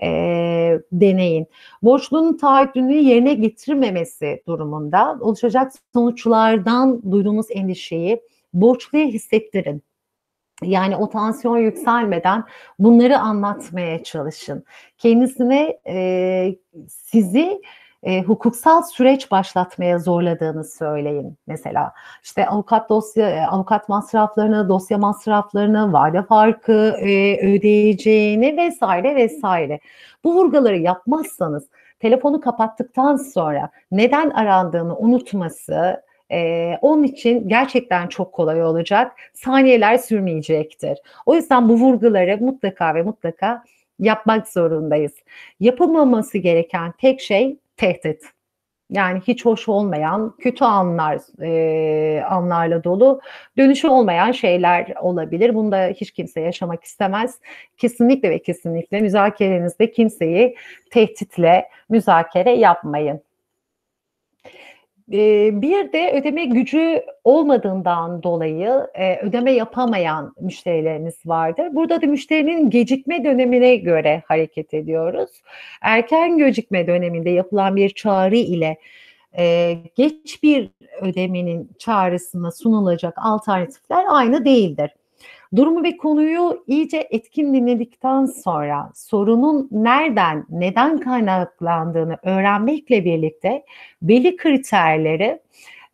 eee, 0.02 0.80
deneyin. 0.92 1.46
Borçlunun 1.82 2.36
taahhütünü 2.36 2.94
yerine 2.94 3.34
getirmemesi 3.34 4.42
durumunda 4.48 5.16
oluşacak 5.20 5.72
sonuçlardan 5.94 7.12
duyduğunuz 7.12 7.46
endişeyi 7.50 8.20
borçluya 8.54 9.06
hissettirin. 9.06 9.82
Yani 10.62 10.96
o 10.96 11.10
tansiyon 11.10 11.58
yükselmeden 11.58 12.44
bunları 12.80 13.18
anlatmaya 13.20 14.04
çalışın. 14.04 14.64
Kendisine, 14.98 15.78
eee, 15.86 16.58
sizi, 16.90 17.62
eee, 18.04 18.22
hukuksal 18.22 18.82
süreç 18.82 19.30
başlatmaya 19.30 19.98
zorladığını 20.00 20.64
söyleyin 20.64 21.38
mesela. 21.48 21.92
İşte, 22.24 22.46
avukat 22.48 22.90
dosya 22.90 23.30
eee, 23.30 23.46
avukat 23.50 23.88
masraflarını, 23.88 24.68
dosya 24.68 24.98
masraflarını, 24.98 25.94
vade 25.94 26.22
farkı, 26.22 26.96
eee, 27.02 27.54
ödeyeceğini 27.58 28.56
vs. 28.70 28.82
vs. 29.16 29.44
Bu 30.24 30.34
vurguları 30.36 30.78
yapmazsanız 30.78 31.68
telefonu 32.00 32.40
kapattıktan 32.40 33.16
sonra 33.16 33.70
neden 33.92 34.30
arandığını 34.30 34.98
unutması, 34.98 36.03
eee, 36.30 36.78
onun 36.82 37.02
için 37.02 37.48
gerçekten 37.48 38.06
çok 38.08 38.32
kolay 38.32 38.62
olacak, 38.64 39.12
saniyeler 39.34 39.96
sürmeyecektir. 39.98 40.98
O 41.26 41.34
yüzden 41.34 41.68
bu 41.68 41.74
vurguları 41.74 42.38
mutlaka 42.40 42.94
ve 42.94 43.02
mutlaka 43.02 43.64
yapmak 43.98 44.48
zorundayız. 44.48 45.12
Yapılmaması 45.60 46.38
gereken 46.38 46.92
tek 47.00 47.20
şey 47.20 47.56
tehdit. 47.76 48.22
Yani 48.90 49.20
hiç 49.28 49.44
hoş 49.44 49.68
olmayan, 49.68 50.34
kötü 50.40 50.64
anlar, 50.64 51.18
eee, 51.42 52.22
anlarla 52.22 52.84
dolu, 52.84 53.20
dönüşü 53.58 53.88
olmayan 53.88 54.32
şeyler 54.32 54.94
olabilir. 55.00 55.54
Bunu 55.54 55.72
da 55.72 55.86
hiç 55.86 56.10
kimse 56.10 56.40
yaşamak 56.40 56.84
istemez. 56.84 57.40
Kesinlikle 57.76 58.30
ve 58.30 58.38
kesinlikle 58.42 59.00
müzakerenizde 59.00 59.92
kimseyi 59.92 60.56
tehditle 60.90 61.68
müzakere 61.88 62.50
yapmayın. 62.52 63.20
Bir 65.08 65.92
de 65.92 66.12
ödeme 66.12 66.44
gücü 66.44 67.02
olmadığından 67.24 68.22
dolayı, 68.22 68.86
ödeme 69.22 69.52
yapamayan 69.52 70.34
müşterilerimiz 70.40 71.14
vardır. 71.26 71.68
Burada 71.72 72.02
da 72.02 72.06
müşterinin 72.06 72.70
gecikme 72.70 73.24
dönemine 73.24 73.76
göre 73.76 74.22
hareket 74.26 74.74
ediyoruz. 74.74 75.30
Erken 75.82 76.38
gecikme 76.38 76.86
döneminde 76.86 77.30
yapılan 77.30 77.76
bir 77.76 77.90
çağrı 77.90 78.36
ile, 78.36 78.76
geç 79.96 80.42
bir 80.42 80.70
ödemenin 81.00 81.70
çağrısına 81.78 82.50
sunulacak 82.50 83.14
alternatifler 83.16 84.04
aynı 84.08 84.44
değildir. 84.44 84.90
Durumu 85.56 85.82
ve 85.84 85.96
konuyu 85.96 86.64
iyice 86.66 87.08
etkin 87.10 87.54
dinledikten 87.54 88.26
sonra 88.26 88.90
sorunun 88.94 89.68
nereden, 89.70 90.46
neden 90.50 90.98
kaynaklandığını 91.00 92.18
öğrenmekle 92.22 93.04
birlikte 93.04 93.64
belli 94.02 94.36
kriterleri, 94.36 95.40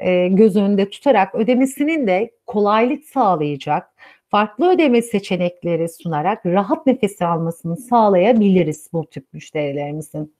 eee, 0.01 0.29
göz 0.29 0.57
önünde 0.57 0.91
tutarak 0.91 1.35
ödemesinin 1.35 2.07
de 2.07 2.31
kolaylık 2.47 3.05
sağlayacak 3.05 3.91
farklı 4.29 4.71
ödeme 4.71 5.03
seçenekleri 5.03 5.89
sunarak 5.89 6.47
rahat 6.47 6.87
nefes 6.87 7.23
almasını 7.23 7.77
sağlayabiliriz 7.77 8.89
bu 8.93 9.07
tip 9.07 9.33
müşterilerimizin. 9.33 10.35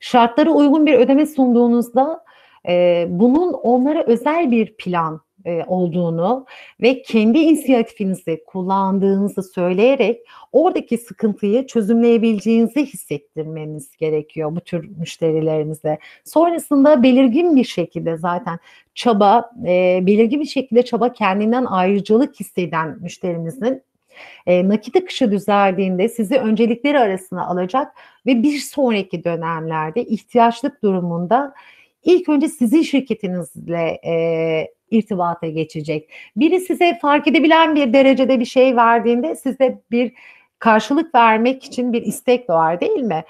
Şartlara 0.00 0.50
uygun 0.50 0.86
bir 0.86 0.94
ödeme 0.94 1.26
sunduğunuzda, 1.26 2.24
eee, 2.68 3.06
bunun 3.10 3.52
onlara 3.52 4.02
özel 4.02 4.50
bir 4.50 4.76
plan, 4.76 5.20
eee, 5.46 5.64
olduğunu 5.68 6.46
ve 6.82 7.02
kendi 7.02 7.38
inisiyatifinizi 7.38 8.44
kullandığınızı 8.46 9.42
söyleyerek 9.42 10.20
oradaki 10.52 10.98
sıkıntıyı 10.98 11.66
çözümleyebileceğinizi 11.66 12.86
hissettirmeniz 12.86 13.96
gerekiyor 13.96 14.56
bu 14.56 14.60
tür 14.60 14.88
müşterilerimize. 14.98 15.98
Sonrasında 16.24 17.02
belirgin 17.02 17.56
bir 17.56 17.64
şekilde 17.64 18.16
zaten 18.16 18.58
çaba, 18.94 19.50
eee, 19.64 20.00
belirgin 20.06 20.40
bir 20.40 20.46
şekilde 20.46 20.82
çaba 20.82 21.12
kendinden 21.12 21.64
ayrıcalık 21.64 22.40
hisseden 22.40 22.96
müşterimizin, 23.00 23.82
eee, 24.46 24.68
nakit 24.68 24.96
akışı 24.96 25.30
düzeldiğinde 25.32 26.08
sizi 26.08 26.36
öncelikleri 26.38 26.98
arasına 26.98 27.46
alacak 27.46 27.92
ve 28.26 28.42
bir 28.42 28.58
sonraki 28.58 29.24
dönemlerde 29.24 30.04
ihtiyaçlık 30.04 30.82
durumunda 30.82 31.54
ilk 32.04 32.28
önce 32.28 32.48
sizin 32.48 32.82
şirketinizle, 32.82 34.00
eee, 34.04 34.72
irtibata 34.94 35.46
geçecek. 35.48 36.10
Biri 36.36 36.60
size 36.60 36.98
fark 37.02 37.28
edebilen 37.28 37.74
bir 37.74 37.92
derecede 37.92 38.40
bir 38.40 38.44
şey 38.44 38.76
verdiğinde 38.76 39.36
size 39.36 39.82
bir 39.90 40.12
karşılık 40.58 41.14
vermek 41.14 41.64
için 41.64 41.92
bir 41.92 42.02
istek 42.02 42.48
doğar, 42.48 42.80
değil 42.80 43.02
mi? 43.02 43.24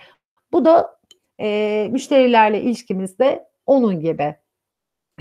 Bu 0.53 0.65
da, 0.65 0.99
eee, 1.39 1.89
müşterilerle 1.93 2.61
ilişkimizde 2.63 3.45
onun 3.67 4.01
gibi. 4.01 4.35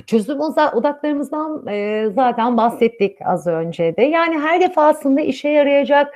Çözüm 0.07 0.39
odaklarımızdan, 0.73 1.67
eee, 1.67 2.09
zaten 2.15 2.57
bahsettik 2.57 3.17
az 3.25 3.47
önce 3.47 3.97
de. 3.97 4.03
Yani 4.03 4.39
her 4.39 4.61
defasında 4.61 5.21
işe 5.21 5.49
yarayacak, 5.49 6.15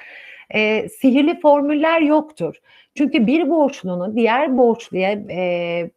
eee, 0.54 0.90
sihirli 0.90 1.40
formüller 1.40 2.02
yoktur. 2.02 2.56
Çünkü 2.96 3.28
bir 3.28 3.50
borçlunun 3.50 4.16
diğer 4.16 4.58
borçluya, 4.58 5.12
eee, 5.14 5.92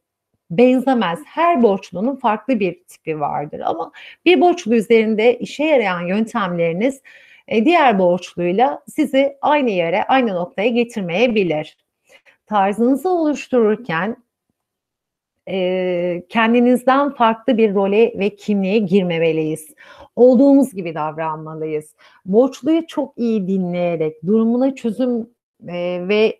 benzemez. 0.50 1.18
Her 1.26 1.62
borçlunun 1.62 2.16
farklı 2.16 2.60
bir 2.60 2.84
tipi 2.88 3.20
vardır 3.20 3.60
ama 3.66 3.92
bir 4.24 4.40
borçlu 4.40 4.74
üzerinde 4.74 5.38
işe 5.38 5.64
yarayan 5.64 6.00
yöntemleriniz, 6.06 7.02
eee, 7.48 7.64
diğer 7.64 7.98
borçluyla 7.98 8.80
sizi 8.88 9.36
aynı 9.42 9.70
yere, 9.70 10.04
aynı 10.04 10.34
noktaya 10.34 10.68
getirmeyebilir. 10.68 11.76
Tarzınızı 12.46 13.10
oluştururken 13.10 14.16
eee, 15.48 16.26
kendinizden 16.28 17.10
farklı 17.14 17.58
bir 17.58 17.74
role 17.74 18.14
ve 18.18 18.36
kimliğe 18.36 18.78
girmemeliyiz. 18.78 19.74
Olduğumuz 20.16 20.74
gibi 20.74 20.94
davranmalıyız. 20.94 21.94
Borçluyu 22.26 22.86
çok 22.86 23.14
iyi 23.18 23.48
dinleyerek 23.48 24.26
durumuna 24.26 24.74
çözüm, 24.74 25.30
eee, 25.68 26.08
ve 26.08 26.38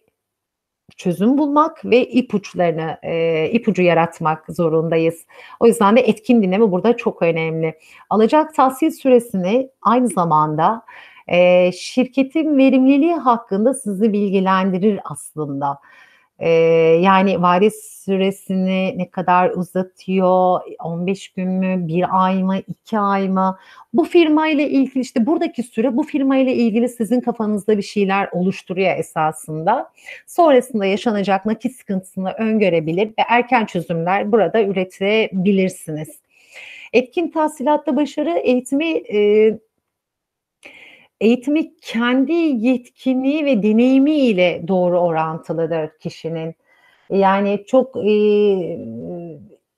çözüm 0.96 1.38
bulmak 1.38 1.84
ve 1.84 2.04
ipuçlarını, 2.06 2.98
eee, 3.04 3.50
ipucu 3.52 3.82
yaratmak 3.82 4.44
zorundayız. 4.48 5.26
O 5.60 5.66
yüzden 5.66 5.96
de 5.96 6.00
etkin 6.00 6.42
dinleme 6.42 6.70
burada 6.72 6.96
çok 6.96 7.22
önemli. 7.22 7.74
Alacak 8.10 8.54
tahsil 8.54 8.90
süresini 8.90 9.70
aynı 9.82 10.08
zamanda, 10.08 10.82
eee, 11.28 11.70
şirketin 11.74 12.58
verimliliği 12.58 13.14
hakkında 13.14 13.74
sizi 13.74 14.12
bilgilendirir 14.12 15.00
aslında. 15.04 15.78
Eee, 16.40 16.48
yani 17.02 17.42
vade 17.42 17.70
süresini 17.70 18.98
ne 18.98 19.10
kadar 19.10 19.50
uzatıyor, 19.50 20.60
15 20.84 21.28
gün 21.28 21.48
mü, 21.50 21.88
1 21.88 22.24
ay 22.24 22.42
mı, 22.42 22.58
2 22.68 22.98
ay 22.98 23.28
mı? 23.28 23.58
Bu 23.94 24.04
firmayla 24.04 24.64
ilgili, 24.64 25.00
işte 25.00 25.26
buradaki 25.26 25.62
süre 25.62 25.96
bu 25.96 26.02
firmayla 26.02 26.52
ilgili 26.52 26.88
sizin 26.88 27.20
kafanızda 27.20 27.76
bir 27.78 27.82
şeyler 27.82 28.28
oluşturuyor 28.32 28.96
esasında. 28.98 29.90
Sonrasında 30.26 30.86
yaşanacak 30.86 31.46
nakit 31.46 31.76
sıkıntısını 31.76 32.30
öngörebilir 32.32 33.08
ve 33.08 33.22
erken 33.28 33.66
çözümler 33.66 34.32
burada 34.32 34.62
üretebilirsiniz. 34.62 36.08
Etkin 36.92 37.28
tahsilatta 37.30 37.96
başarı 37.96 38.30
eğitimi, 38.38 38.86
eee 38.86 39.58
eğitimi 41.20 41.76
kendi 41.76 42.32
yetkinliği 42.32 43.44
ve 43.44 43.62
deneyimi 43.62 44.12
ile 44.12 44.62
doğru 44.68 45.00
orantılıdır 45.00 45.98
kişinin. 45.98 46.54
Yani 47.10 47.64
çok, 47.66 47.96
eee, 47.96 48.78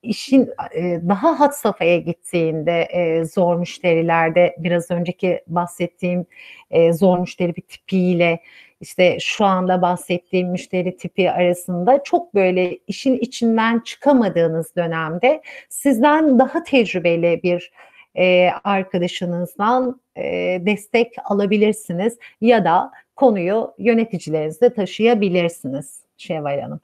işin 0.03 0.49
e, 0.75 0.81
daha 1.09 1.39
hat 1.39 1.57
safhaya 1.57 1.97
gittiğinde 1.97 2.81
e, 2.81 3.25
zor 3.25 3.55
müşterilerde 3.55 4.55
biraz 4.59 4.91
önceki 4.91 5.41
bahsettiğim 5.47 6.25
e, 6.71 6.93
zor 6.93 7.19
müşteri 7.19 7.55
bir 7.55 7.61
tipiyle 7.61 8.39
işte 8.81 9.17
şu 9.19 9.45
anda 9.45 9.81
bahsettiğim 9.81 10.49
müşteri 10.49 10.97
tipi 10.97 11.31
arasında 11.31 12.03
çok 12.03 12.35
böyle 12.35 12.77
işin 12.87 13.17
içinden 13.17 13.79
çıkamadığınız 13.79 14.75
dönemde 14.75 15.41
sizden 15.69 16.39
daha 16.39 16.63
tecrübeli 16.63 17.39
bir 17.43 17.71
e, 18.17 18.49
arkadaşınızdan 18.63 20.01
e, 20.17 20.23
destek 20.65 21.13
alabilirsiniz 21.25 22.17
ya 22.41 22.65
da 22.65 22.91
konuyu 23.15 23.73
yöneticilerinize 23.77 24.73
taşıyabilirsiniz 24.73 26.03
Şevval 26.17 26.61
Hanım. 26.61 26.79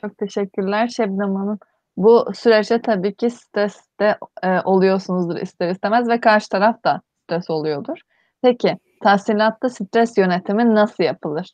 Çok 0.00 0.18
teşekkürler 0.18 0.88
Şebnem 0.88 1.34
Hanım. 1.34 1.58
Bu 1.96 2.26
süreçte 2.34 2.82
tabii 2.82 3.14
ki 3.14 3.30
streste 3.30 4.18
e, 4.42 4.60
oluyorsunuzdur 4.60 5.36
ister 5.36 5.70
istemez 5.70 6.08
ve 6.08 6.20
karşı 6.20 6.48
taraf 6.48 6.84
da 6.84 7.00
stres 7.24 7.50
oluyordur. 7.50 7.98
Peki 8.42 8.78
tahsilatta 9.02 9.68
stres 9.68 10.18
yönetimi 10.18 10.74
nasıl 10.74 11.04
yapılır? 11.04 11.50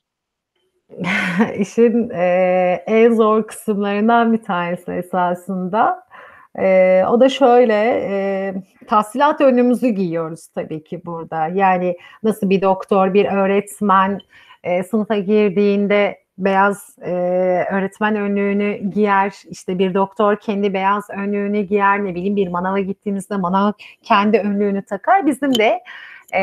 İşin 1.59 2.11
e, 2.11 2.25
en 2.87 3.15
zor 3.15 3.47
kısımlarından 3.47 4.33
bir 4.33 4.43
tanesi 4.43 4.93
esasında. 4.93 6.06
E, 6.59 7.03
o 7.09 7.21
da 7.21 7.29
şöyle, 7.29 7.75
e, 8.11 8.55
tahsilat 8.87 9.41
önlüğümüzü 9.41 9.89
giyiyoruz 9.89 10.49
tabii 10.55 10.85
ki 10.85 11.03
burada. 11.05 11.47
Yani 11.47 11.97
nasıl 12.23 12.51
bir 12.51 12.63
doktor, 12.63 13.15
bir 13.15 13.25
öğretmen 13.25 14.21
e, 14.65 14.83
sınıfa 14.83 15.17
girdiğinde 15.17 16.19
beyaz 16.39 16.97
e, 17.03 17.13
öğretmen 17.73 18.17
önlüğünü 18.17 18.91
giyer, 18.91 19.43
işte 19.51 19.79
bir 19.79 19.95
doktor 19.95 20.37
kendi 20.37 20.75
beyaz 20.75 21.11
önlüğünü 21.11 21.61
giyer, 21.61 22.05
ne 22.05 22.15
bileyim 22.15 22.37
bir 22.37 22.49
manava 22.49 22.79
gittiğimizde 22.79 23.37
manav 23.37 23.73
kendi 24.03 24.39
önlüğünü 24.39 24.83
takar. 24.83 25.27
Bizim 25.27 25.55
de 25.55 25.83
e, 26.35 26.43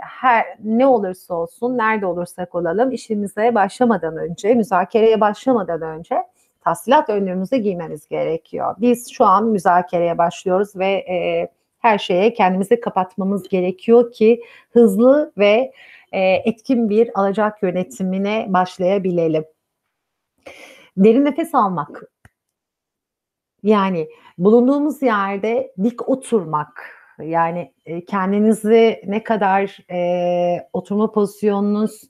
her 0.00 0.44
ne 0.64 0.86
olursa 0.86 1.34
olsun, 1.34 1.78
nerede 1.78 2.06
olursak 2.06 2.54
olalım 2.54 2.90
işimize 2.92 3.54
başlamadan 3.54 4.16
önce, 4.16 4.54
müzakereye 4.54 5.20
başlamadan 5.20 5.82
önce 5.82 6.24
tahsilat 6.66 7.08
önlüğümüzü 7.08 7.56
giymemiz 7.56 8.08
gerekiyor. 8.08 8.74
Biz 8.80 9.12
şu 9.12 9.24
an 9.24 9.46
müzakereye 9.46 10.18
başlıyoruz 10.18 10.76
ve 10.76 10.86
e, 10.86 11.48
her 11.78 11.98
şeye 11.98 12.34
kendimizi 12.34 12.80
kapatmamız 12.80 13.48
gerekiyor 13.48 14.12
ki 14.12 14.42
hızlı 14.70 15.32
ve 15.38 15.72
e, 16.12 16.20
etkin 16.20 16.90
bir 16.90 17.20
alacak 17.20 17.62
yönetimine 17.62 18.46
başlayabilelim. 18.48 19.44
Derin 20.96 21.24
nefes 21.24 21.54
almak. 21.54 22.02
Yani 23.62 24.08
bulunduğumuz 24.38 25.02
yerde 25.02 25.72
dik 25.82 26.08
oturmak. 26.08 26.90
Yani 27.22 27.72
e, 27.86 28.04
kendinizi 28.04 29.02
ne 29.06 29.24
kadar 29.24 29.78
e, 29.90 30.68
oturma 30.72 31.12
pozisyonunuz 31.12 32.02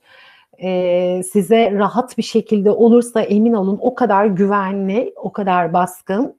e, 0.63 1.23
size 1.23 1.73
rahat 1.73 2.19
bir 2.19 2.23
şekilde 2.23 2.71
olursa 2.71 3.21
emin 3.21 3.53
olun 3.53 3.79
o 3.83 3.95
kadar 3.95 4.27
güvenli, 4.27 5.13
o 5.17 5.33
kadar 5.33 5.73
baskın, 5.73 6.37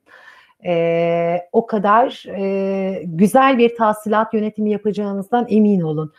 e, 0.65 1.37
o 1.51 1.65
kadar 1.65 2.25
e, 2.37 3.03
güzel 3.05 3.57
bir 3.57 3.75
tahsilat 3.75 4.33
yönetimi 4.33 4.71
yapacağınızdan 4.71 5.45
emin 5.49 5.81
olun. 5.81 6.13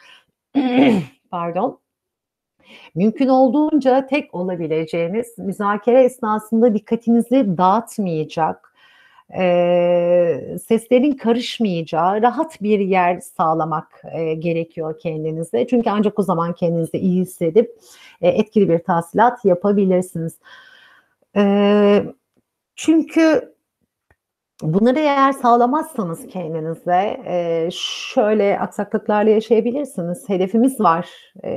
Pardon. 1.30 1.78
Mümkün 2.94 3.28
olduğunca 3.28 4.06
tek 4.06 4.34
olabileceğiniz 4.34 5.38
müzakere 5.38 6.02
esnasında 6.02 6.74
dikkatinizi 6.74 7.58
dağıtmayacak, 7.58 8.67
e, 9.36 10.58
seslerin 10.68 11.12
karışmayacağı 11.12 12.22
rahat 12.22 12.62
bir 12.62 12.78
yer 12.78 13.20
sağlamak 13.20 14.02
e, 14.12 14.34
gerekiyor 14.34 14.98
kendinize. 14.98 15.66
Çünkü 15.66 15.90
ancak 15.90 16.18
o 16.18 16.22
zaman 16.22 16.52
kendinizi 16.52 16.98
iyi 16.98 17.20
hissedip 17.20 17.78
e, 18.22 18.28
etkili 18.28 18.68
bir 18.68 18.78
tahsilat 18.78 19.44
yapabilirsiniz. 19.44 20.38
E, 21.36 22.04
çünkü 22.76 23.54
bunları 24.62 24.98
eğer 24.98 25.32
sağlamazsanız 25.32 26.26
kendinize 26.26 27.22
e, 27.26 27.68
şöyle 27.72 28.58
aksaklıklarla 28.58 29.30
yaşayabilirsiniz. 29.30 30.28
Hedefimiz 30.28 30.80
var 30.80 31.08
e, 31.44 31.50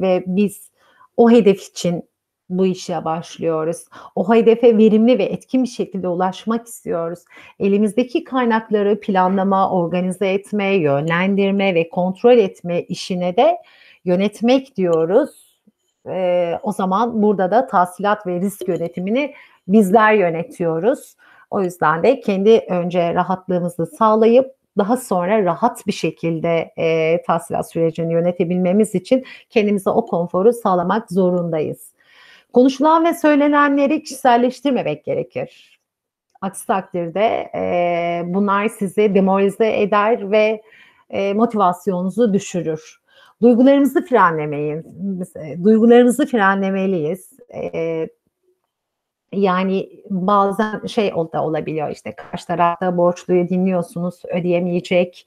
ve 0.00 0.24
biz 0.26 0.70
o 1.16 1.30
hedef 1.30 1.62
için 1.62 2.08
bu 2.50 2.66
işe 2.66 3.04
başlıyoruz. 3.04 3.84
O 4.16 4.34
hedefe 4.34 4.78
verimli 4.78 5.18
ve 5.18 5.24
etkin 5.24 5.62
bir 5.62 5.68
şekilde 5.68 6.08
ulaşmak 6.08 6.66
istiyoruz. 6.66 7.18
Elimizdeki 7.60 8.24
kaynakları 8.24 9.00
planlama, 9.00 9.70
organize 9.70 10.28
etme, 10.28 10.74
yönlendirme 10.74 11.74
ve 11.74 11.88
kontrol 11.88 12.38
etme 12.38 12.82
işine 12.82 13.36
de 13.36 13.58
yönetmek 14.04 14.76
diyoruz. 14.76 15.30
Ee, 16.08 16.58
o 16.62 16.72
zaman 16.72 17.22
burada 17.22 17.50
da 17.50 17.66
tahsilat 17.66 18.26
ve 18.26 18.40
risk 18.40 18.68
yönetimini 18.68 19.34
bizler 19.68 20.12
yönetiyoruz. 20.12 21.16
O 21.50 21.62
yüzden 21.62 22.02
de 22.02 22.20
kendi 22.20 22.64
önce 22.68 23.14
rahatlığımızı 23.14 23.86
sağlayıp 23.86 24.58
daha 24.78 24.96
sonra 24.96 25.44
rahat 25.44 25.86
bir 25.86 25.92
şekilde 25.92 26.72
e, 26.78 27.22
tahsilat 27.22 27.70
sürecini 27.70 28.12
yönetebilmemiz 28.12 28.94
için 28.94 29.24
kendimize 29.50 29.90
o 29.90 30.06
konforu 30.06 30.52
sağlamak 30.52 31.12
zorundayız. 31.12 31.92
Konuşulan 32.58 33.04
ve 33.04 33.14
söylenenleri 33.14 34.02
kişiselleştirmemek 34.02 35.04
gerekir. 35.04 35.80
Aksi 36.40 36.66
takdirde 36.66 37.50
e, 37.54 38.22
bunlar 38.26 38.68
sizi 38.68 39.14
demoralize 39.14 39.80
eder 39.80 40.30
ve 40.30 40.62
e, 41.10 41.34
motivasyonunuzu 41.34 42.32
düşürür. 42.32 43.00
Duygularımızı 43.42 44.06
frenlemeyin. 44.06 44.86
Duygularımızı 45.64 46.26
frenlemeliyiz. 46.26 47.32
E, 47.54 48.08
yani 49.32 49.88
bazen 50.10 50.86
şey 50.86 51.12
da 51.32 51.44
olabiliyor 51.44 51.90
işte 51.90 52.14
karşı 52.16 52.46
tarafta 52.46 52.96
borçluyu 52.96 53.48
dinliyorsunuz 53.48 54.22
ödeyemeyecek 54.34 55.26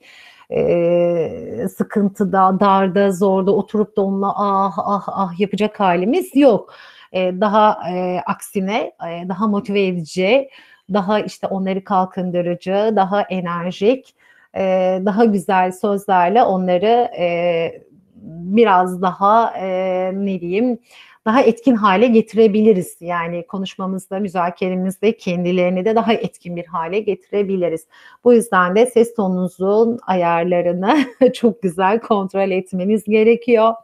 e, 0.50 1.68
sıkıntıda, 1.76 2.60
darda, 2.60 3.12
zorda 3.12 3.50
oturup 3.50 3.96
da 3.96 4.02
onunla 4.02 4.32
ah 4.36 4.78
ah 4.78 5.08
ah 5.08 5.40
yapacak 5.40 5.80
halimiz 5.80 6.36
yok 6.36 6.74
e, 7.12 7.40
daha 7.40 7.90
e, 7.90 8.20
aksine 8.26 8.92
e, 9.08 9.28
daha 9.28 9.46
motive 9.46 9.86
edici, 9.86 10.48
daha 10.92 11.20
işte 11.20 11.46
onları 11.46 11.84
kalkındırıcı, 11.84 12.92
daha 12.96 13.22
enerjik, 13.22 14.14
e, 14.56 14.62
daha 15.04 15.24
güzel 15.24 15.72
sözlerle 15.72 16.42
onları 16.42 17.10
e, 17.18 17.82
biraz 18.22 19.02
daha 19.02 19.54
e, 19.56 19.66
ne 20.14 20.40
diyeyim 20.40 20.78
daha 21.24 21.42
etkin 21.42 21.74
hale 21.74 22.06
getirebiliriz. 22.06 22.96
Yani 23.00 23.46
konuşmamızda, 23.46 24.18
müzakeremizde 24.18 25.16
kendilerini 25.16 25.84
de 25.84 25.94
daha 25.94 26.12
etkin 26.12 26.56
bir 26.56 26.66
hale 26.66 27.00
getirebiliriz. 27.00 27.86
Bu 28.24 28.32
yüzden 28.34 28.76
de 28.76 28.86
ses 28.86 29.14
tonunuzun 29.14 29.98
ayarlarını 30.06 30.98
çok 31.32 31.62
güzel 31.62 32.00
kontrol 32.00 32.50
etmeniz 32.50 33.04
gerekiyor. 33.04 33.74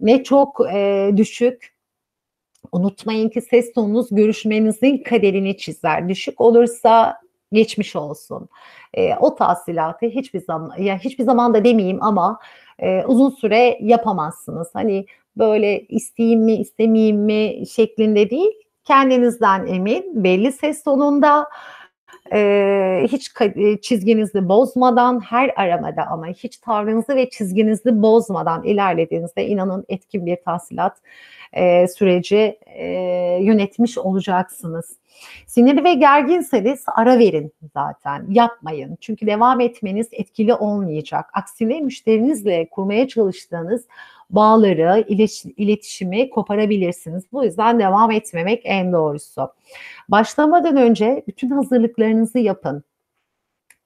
Ne 0.00 0.24
çok 0.24 0.60
e, 0.72 1.10
düşük 1.16 1.73
Unutmayın 2.74 3.28
ki 3.28 3.40
ses 3.40 3.72
tonunuz 3.72 4.08
görüşmenizin 4.10 4.98
kaderini 4.98 5.56
çizer. 5.56 6.08
Düşük 6.08 6.40
olursa 6.40 7.18
geçmiş 7.52 7.96
olsun. 7.96 8.48
E, 8.94 9.14
o 9.14 9.34
tahsilatı 9.34 10.06
hiçbir 10.06 10.40
zaman 10.40 10.72
ya 10.78 10.98
hiçbir 10.98 11.24
zaman 11.24 11.54
da 11.54 11.64
demeyeyim 11.64 12.02
ama 12.02 12.38
e, 12.78 13.04
uzun 13.04 13.30
süre 13.30 13.78
yapamazsınız. 13.80 14.68
Hani 14.72 15.06
böyle 15.36 15.80
isteyeyim 15.80 16.40
mi 16.40 16.54
istemeyeyim 16.54 17.20
mi 17.20 17.66
şeklinde 17.66 18.30
değil. 18.30 18.52
Kendinizden 18.84 19.66
emin, 19.66 20.24
belli 20.24 20.52
ses 20.52 20.82
tonunda 20.82 21.46
e, 22.32 23.06
hiç 23.08 23.32
çizginizi 23.82 24.48
bozmadan 24.48 25.20
her 25.20 25.52
aramada 25.56 26.06
ama 26.06 26.26
hiç 26.26 26.56
tavrınızı 26.56 27.16
ve 27.16 27.30
çizginizi 27.30 28.02
bozmadan 28.02 28.64
ilerlediğinizde 28.64 29.46
inanın 29.46 29.84
etkin 29.88 30.26
bir 30.26 30.36
tahsilat 30.44 30.96
e, 31.52 31.88
süreci 31.88 32.58
e, 32.66 32.86
yönetmiş 33.40 33.98
olacaksınız. 33.98 34.96
Sinirli 35.46 35.84
ve 35.84 35.94
gerginseniz 35.94 36.84
ara 36.96 37.18
verin 37.18 37.52
zaten. 37.74 38.26
Yapmayın. 38.28 38.98
Çünkü 39.00 39.26
devam 39.26 39.60
etmeniz 39.60 40.08
etkili 40.12 40.54
olmayacak. 40.54 41.30
Aksine 41.34 41.80
müşterinizle 41.80 42.68
kurmaya 42.70 43.08
çalıştığınız 43.08 43.86
bağları, 44.34 45.04
iletişimi 45.56 46.30
koparabilirsiniz. 46.30 47.24
Bu 47.32 47.44
yüzden 47.44 47.78
devam 47.78 48.10
etmemek 48.10 48.60
en 48.64 48.92
doğrusu. 48.92 49.52
Başlamadan 50.08 50.76
önce 50.76 51.24
bütün 51.28 51.50
hazırlıklarınızı 51.50 52.38
yapın. 52.38 52.84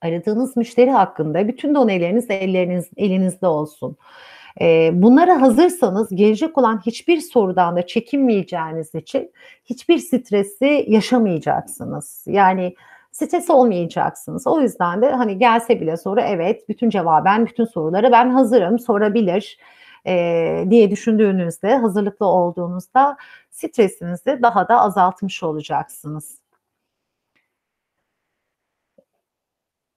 Aradığınız 0.03 0.57
müşteri 0.57 0.91
hakkında 0.91 1.49
bütün 1.49 1.75
doneleriniz 1.75 2.31
elleriniz, 2.31 2.91
elinizde 2.97 3.47
olsun. 3.47 3.97
Eee, 4.61 4.91
bunlara 4.95 5.41
hazırsanız 5.41 6.09
gelecek 6.15 6.59
olan 6.59 6.81
hiçbir 6.87 7.21
sorudan 7.21 7.77
da 7.77 7.87
çekinmeyeceğiniz 7.87 8.95
için 8.95 9.33
hiçbir 9.65 9.99
stresi 9.99 10.85
yaşamayacaksınız. 10.89 12.25
Yani 12.27 12.75
stres 13.13 13.51
olmayacaksınız. 13.51 14.47
O 14.47 14.61
yüzden 14.61 15.03
de, 15.03 15.11
hani, 15.11 15.39
gelse 15.39 15.81
bile 15.81 15.97
soru, 15.97 16.21
evet, 16.21 16.69
bütün 16.69 16.91
cevaben 16.91 17.47
bütün 17.47 17.65
sorulara 17.65 18.13
ben 18.13 18.31
hazırım, 18.31 18.79
sorabilir, 18.79 19.59
eee, 20.09 20.66
diye 20.71 20.92
düşündüğünüzde, 20.92 21.77
hazırlıklı 21.79 22.27
olduğunuzda 22.27 23.18
stresinizi 23.53 24.40
daha 24.42 24.68
da 24.68 24.83
azaltmış 24.83 25.44
olacaksınız. 25.44 26.38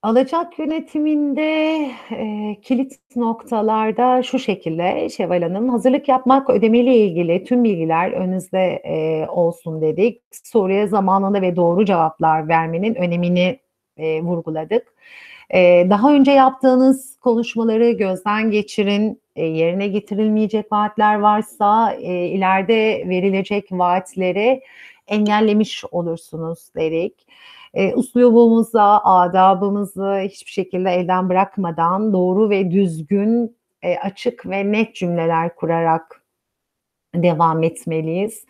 Alacak 0.04 0.60
yönetiminde, 0.60 1.41
eee, 2.12 2.60
kilit 2.63 3.00
noktalarda 3.15 4.24
şu 4.24 4.39
şekilde 4.39 5.10
Şevval 5.10 5.41
Hanım, 5.41 5.69
hazırlık 5.69 6.10
yapmak, 6.10 6.50
ödemeyle 6.50 6.95
ilgili 6.97 7.43
tüm 7.43 7.63
bilgiler 7.63 8.12
önünüzde, 8.12 8.82
eee, 8.86 9.28
olsun 9.30 9.82
dedik. 9.82 10.21
Soruya 10.32 10.88
zamanında 10.88 11.41
ve 11.41 11.56
doğru 11.56 11.86
cevaplar 11.86 12.47
vermenin 12.47 12.95
önemini, 12.95 13.60
eee, 13.97 14.21
vurguladık. 14.24 14.93
Eee, 15.54 15.88
daha 15.89 16.13
önce 16.13 16.32
yaptığınız 16.32 17.17
konuşmaları 17.21 17.91
gözden 17.91 18.52
geçirin. 18.52 19.20
Eee, 19.36 19.46
yerine 19.48 19.88
getirilmeyecek 19.88 20.72
vaatler 20.72 21.15
varsa, 21.20 21.94
eee, 21.96 22.28
ileride 22.28 23.06
verilecek 23.10 23.67
vaatleri 23.72 24.62
engellemiş 25.08 25.84
olursunuz 25.91 26.70
dedik. 26.76 27.28
Eee, 27.76 27.94
üslubumuza, 27.98 29.00
adabımızı 29.04 30.20
hiçbir 30.24 30.52
şekilde 30.52 30.91
elden 30.91 31.30
bırakmadan 31.30 32.13
doğru 32.13 32.50
ve 32.50 32.72
düzgün, 32.72 33.58
eee, 33.84 34.00
açık 34.04 34.46
ve 34.46 34.72
net 34.72 34.96
cümleler 34.96 35.56
kurarak 35.56 36.24
devam 37.15 37.63
etmeliyiz. 37.63 38.46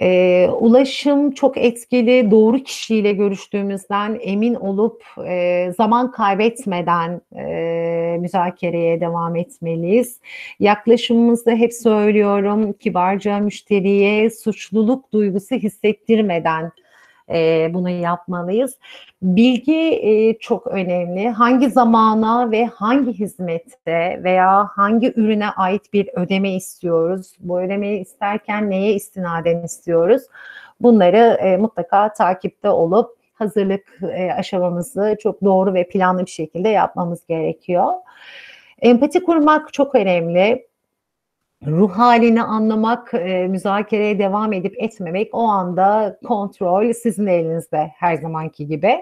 Eee, 0.00 0.50
ulaşım 0.60 1.30
çok 1.30 1.56
etkili, 1.58 2.30
doğru 2.30 2.58
kişiyle 2.58 3.12
görüştüğümüzden 3.12 4.18
emin 4.22 4.54
olup, 4.54 5.02
eee, 5.18 5.72
zaman 5.76 6.10
kaybetmeden, 6.10 7.20
eee, 7.36 8.18
müzakereye 8.20 9.00
devam 9.00 9.36
etmeliyiz. 9.36 10.20
Yaklaşımımızda 10.60 11.50
hep 11.52 11.74
söylüyorum, 11.74 12.72
kibarca 12.72 13.38
müşteriye 13.38 14.30
suçluluk 14.30 15.12
duygusu 15.12 15.54
hissettirmeden, 15.56 16.72
eee, 17.30 17.70
bunu 17.74 17.90
yapmalıyız. 17.90 18.78
Bilgi, 19.22 19.72
eee, 19.72 20.38
çok 20.40 20.66
önemli. 20.66 21.28
Hangi 21.30 21.70
zamana 21.70 22.50
ve 22.50 22.66
hangi 22.66 23.12
hizmete 23.12 24.20
veya 24.24 24.68
hangi 24.76 25.12
ürüne 25.16 25.48
ait 25.50 25.92
bir 25.92 26.10
ödeme 26.14 26.54
istiyoruz? 26.54 27.32
Bu 27.40 27.60
ödemeyi 27.60 28.00
isterken 28.00 28.70
neye 28.70 28.94
istinaden 28.94 29.62
istiyoruz? 29.62 30.22
Bunları, 30.80 31.38
eee, 31.42 31.56
mutlaka 31.56 32.12
takipte 32.12 32.70
olup 32.70 33.10
hazırlık, 33.34 33.98
eee, 34.02 34.32
aşamamızı 34.38 35.16
çok 35.22 35.44
doğru 35.44 35.74
ve 35.74 35.88
planlı 35.88 36.26
bir 36.26 36.30
şekilde 36.30 36.68
yapmamız 36.68 37.26
gerekiyor. 37.26 37.86
Empati 38.82 39.24
kurmak 39.24 39.72
çok 39.72 39.94
önemli. 39.94 40.66
Ruh 41.66 41.90
hâlini 41.90 42.42
anlamak, 42.42 43.10
eee, 43.14 43.46
müzakereye 43.48 44.18
devam 44.18 44.52
edip 44.52 44.74
etmemek 44.82 45.28
o 45.34 45.38
anda 45.42 46.18
kontrol 46.26 46.92
sizin 46.92 47.26
elinizde 47.26 47.90
her 47.96 48.14
zamanki 48.16 48.66
gibi. 48.66 48.94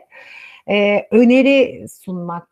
Eee, 0.68 1.08
öneri 1.10 1.86
sunmak, 1.88 2.48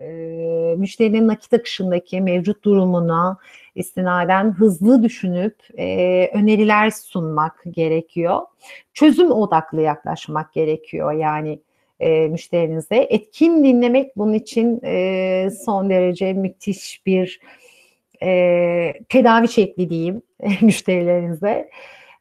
eee, 0.00 0.74
müşterinin 0.78 1.28
nakit 1.28 1.52
akışındaki 1.54 2.20
mevcut 2.20 2.64
durumuna 2.64 3.38
istinaden 3.74 4.52
hızlı 4.52 5.02
düşünüp, 5.02 5.56
eee, 5.78 6.30
öneriler 6.34 6.90
sunmak 6.90 7.62
gerekiyor. 7.70 8.40
Çözüm 8.94 9.30
odaklı 9.30 9.80
yaklaşmak 9.82 10.52
gerekiyor 10.52 11.12
yani, 11.12 11.60
eee, 12.00 12.28
müşterinize. 12.28 12.96
Etkin 13.10 13.64
dinlemek 13.64 14.16
bunun 14.16 14.32
için, 14.34 14.80
eee, 14.84 15.50
son 15.66 15.90
derece 15.90 16.32
müthiş 16.32 17.02
bir, 17.06 17.40
eee, 18.22 19.00
tedavi 19.08 19.48
şekli 19.48 19.90
diyeyim 19.90 20.22
müşterilerinize. 20.60 21.70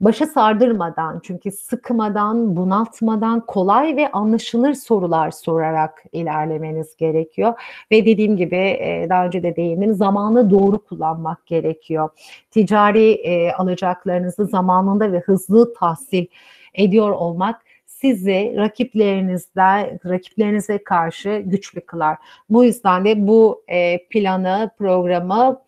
Başa 0.02 0.26
sardırmadan 0.26 1.20
çünkü 1.24 1.52
sıkmadan, 1.52 2.56
bunaltmadan 2.56 3.46
kolay 3.46 3.96
ve 3.96 4.12
anlaşılır 4.12 4.74
sorular 4.74 5.32
sorarak 5.32 6.04
ilerlemeniz 6.12 6.96
gerekiyor 6.96 7.54
ve 7.92 8.06
dediğim 8.06 8.38
gibi, 8.38 8.80
daha 9.10 9.26
önce 9.26 9.44
de 9.44 9.56
değindim, 9.56 9.94
zamanı 9.94 10.50
doğru 10.50 10.84
kullanmak 10.84 11.46
gerekiyor. 11.46 12.10
Ticari, 12.52 13.22
alacaklarınızı 13.58 14.46
zamanında 14.46 15.12
ve 15.12 15.20
hızlı 15.20 15.74
tahsil 15.74 16.26
ediyor 16.74 17.10
olmak 17.10 17.62
sizi 17.86 18.54
rakiplerinizden 18.58 20.00
rakiplerinize 20.06 20.84
karşı 20.84 21.44
güçlü 21.46 21.82
kılar. 21.82 22.18
Bu 22.50 22.64
yüzden 22.64 23.06
de 23.06 23.28
bu, 23.28 23.64
planı, 24.10 24.70
programı, 24.78 25.62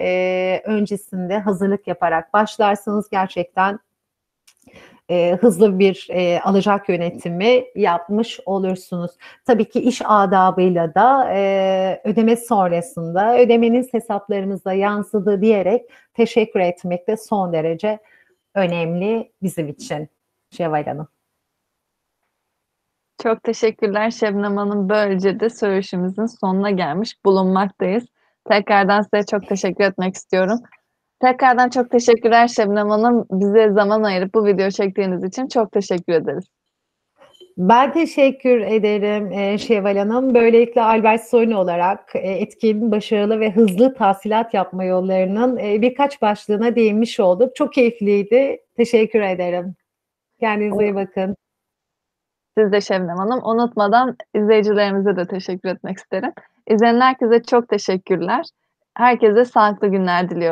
eee, 0.00 0.62
öncesinde 0.64 1.38
hazırlık 1.38 1.86
yaparak 1.88 2.32
başlarsanız 2.34 3.10
gerçekten, 3.10 3.78
eee, 5.08 5.36
hızlı 5.40 5.78
bir, 5.78 6.06
eee, 6.10 6.40
alacak 6.44 6.88
yönetimi 6.88 7.64
yapmış 7.76 8.40
olursunuz. 8.46 9.10
Tabii 9.46 9.68
ki 9.68 9.80
iş 9.80 10.02
adabıyla 10.04 10.94
da, 10.94 11.32
eee, 11.34 12.00
ödeme 12.04 12.36
sonrasında 12.36 13.38
ödemeniz 13.38 13.94
hesaplarımıza 13.94 14.72
yansıdı 14.72 15.40
diyerek 15.42 15.82
teşekkür 16.14 16.60
etmek 16.60 17.08
de 17.08 17.16
son 17.16 17.52
derece 17.52 17.98
önemli 18.54 19.32
bizim 19.42 19.68
için 19.68 20.08
Şevval 20.50 20.84
Hanım. 20.84 21.08
Çok 23.22 23.42
teşekkürler 23.44 24.10
Şebnem 24.10 24.56
Hanım. 24.56 24.88
Böylece 24.88 25.40
de 25.40 25.50
söyleşimizin 25.50 26.26
sonuna 26.26 26.70
gelmiş 26.70 27.24
bulunmaktayız. 27.24 28.04
Tekrardan 28.48 29.02
size 29.02 29.26
çok 29.26 29.48
teşekkür 29.48 29.84
etmek 29.84 30.14
istiyorum. 30.14 30.58
Tekrardan 31.22 31.68
çok 31.70 31.90
teşekkürler 31.90 32.48
Şebnem 32.48 32.90
Hanım. 32.90 33.26
Bize 33.30 33.70
zaman 33.72 34.02
ayırıp 34.02 34.34
bu 34.34 34.46
videoyu 34.46 34.70
çektiğiniz 34.72 35.24
için 35.24 35.48
çok 35.48 35.72
teşekkür 35.72 36.12
ederiz. 36.12 36.44
Ben 37.58 37.92
teşekkür 37.92 38.60
ederim, 38.60 39.32
eee, 39.32 39.58
Şevval 39.58 39.96
Hanım. 39.96 40.34
Böylelikle 40.34 40.82
Albert 40.82 41.24
Soylu 41.24 41.58
olarak, 41.58 42.12
eee, 42.14 42.40
etkin, 42.40 42.90
başarılı 42.92 43.40
ve 43.40 43.50
hızlı 43.52 43.94
tahsilat 43.94 44.54
yapma 44.54 44.84
yollarının, 44.84 45.56
eee, 45.56 45.82
birkaç 45.82 46.22
başlığına 46.22 46.76
değinmiş 46.76 47.20
olduk. 47.20 47.56
Çok 47.56 47.72
keyifliydi. 47.72 48.58
Teşekkür 48.76 49.20
ederim. 49.20 49.74
Kendinize 50.40 50.84
iyi 50.84 50.94
bakın. 50.94 51.36
Siz 52.58 52.72
de 52.72 52.80
Şebnem 52.80 53.16
Hanım. 53.16 53.40
Unutmadan 53.44 54.16
izleyicilerimize 54.34 55.16
de 55.16 55.26
teşekkür 55.26 55.68
etmek 55.68 55.96
isterim. 55.98 56.32
İzleyen 56.70 57.00
herkese 57.00 57.42
çok 57.42 57.68
teşekkürler. 57.68 58.44
Herkese 58.94 59.44
sağlıklı 59.44 59.88
günler 59.88 60.30
diliyorum. 60.30 60.48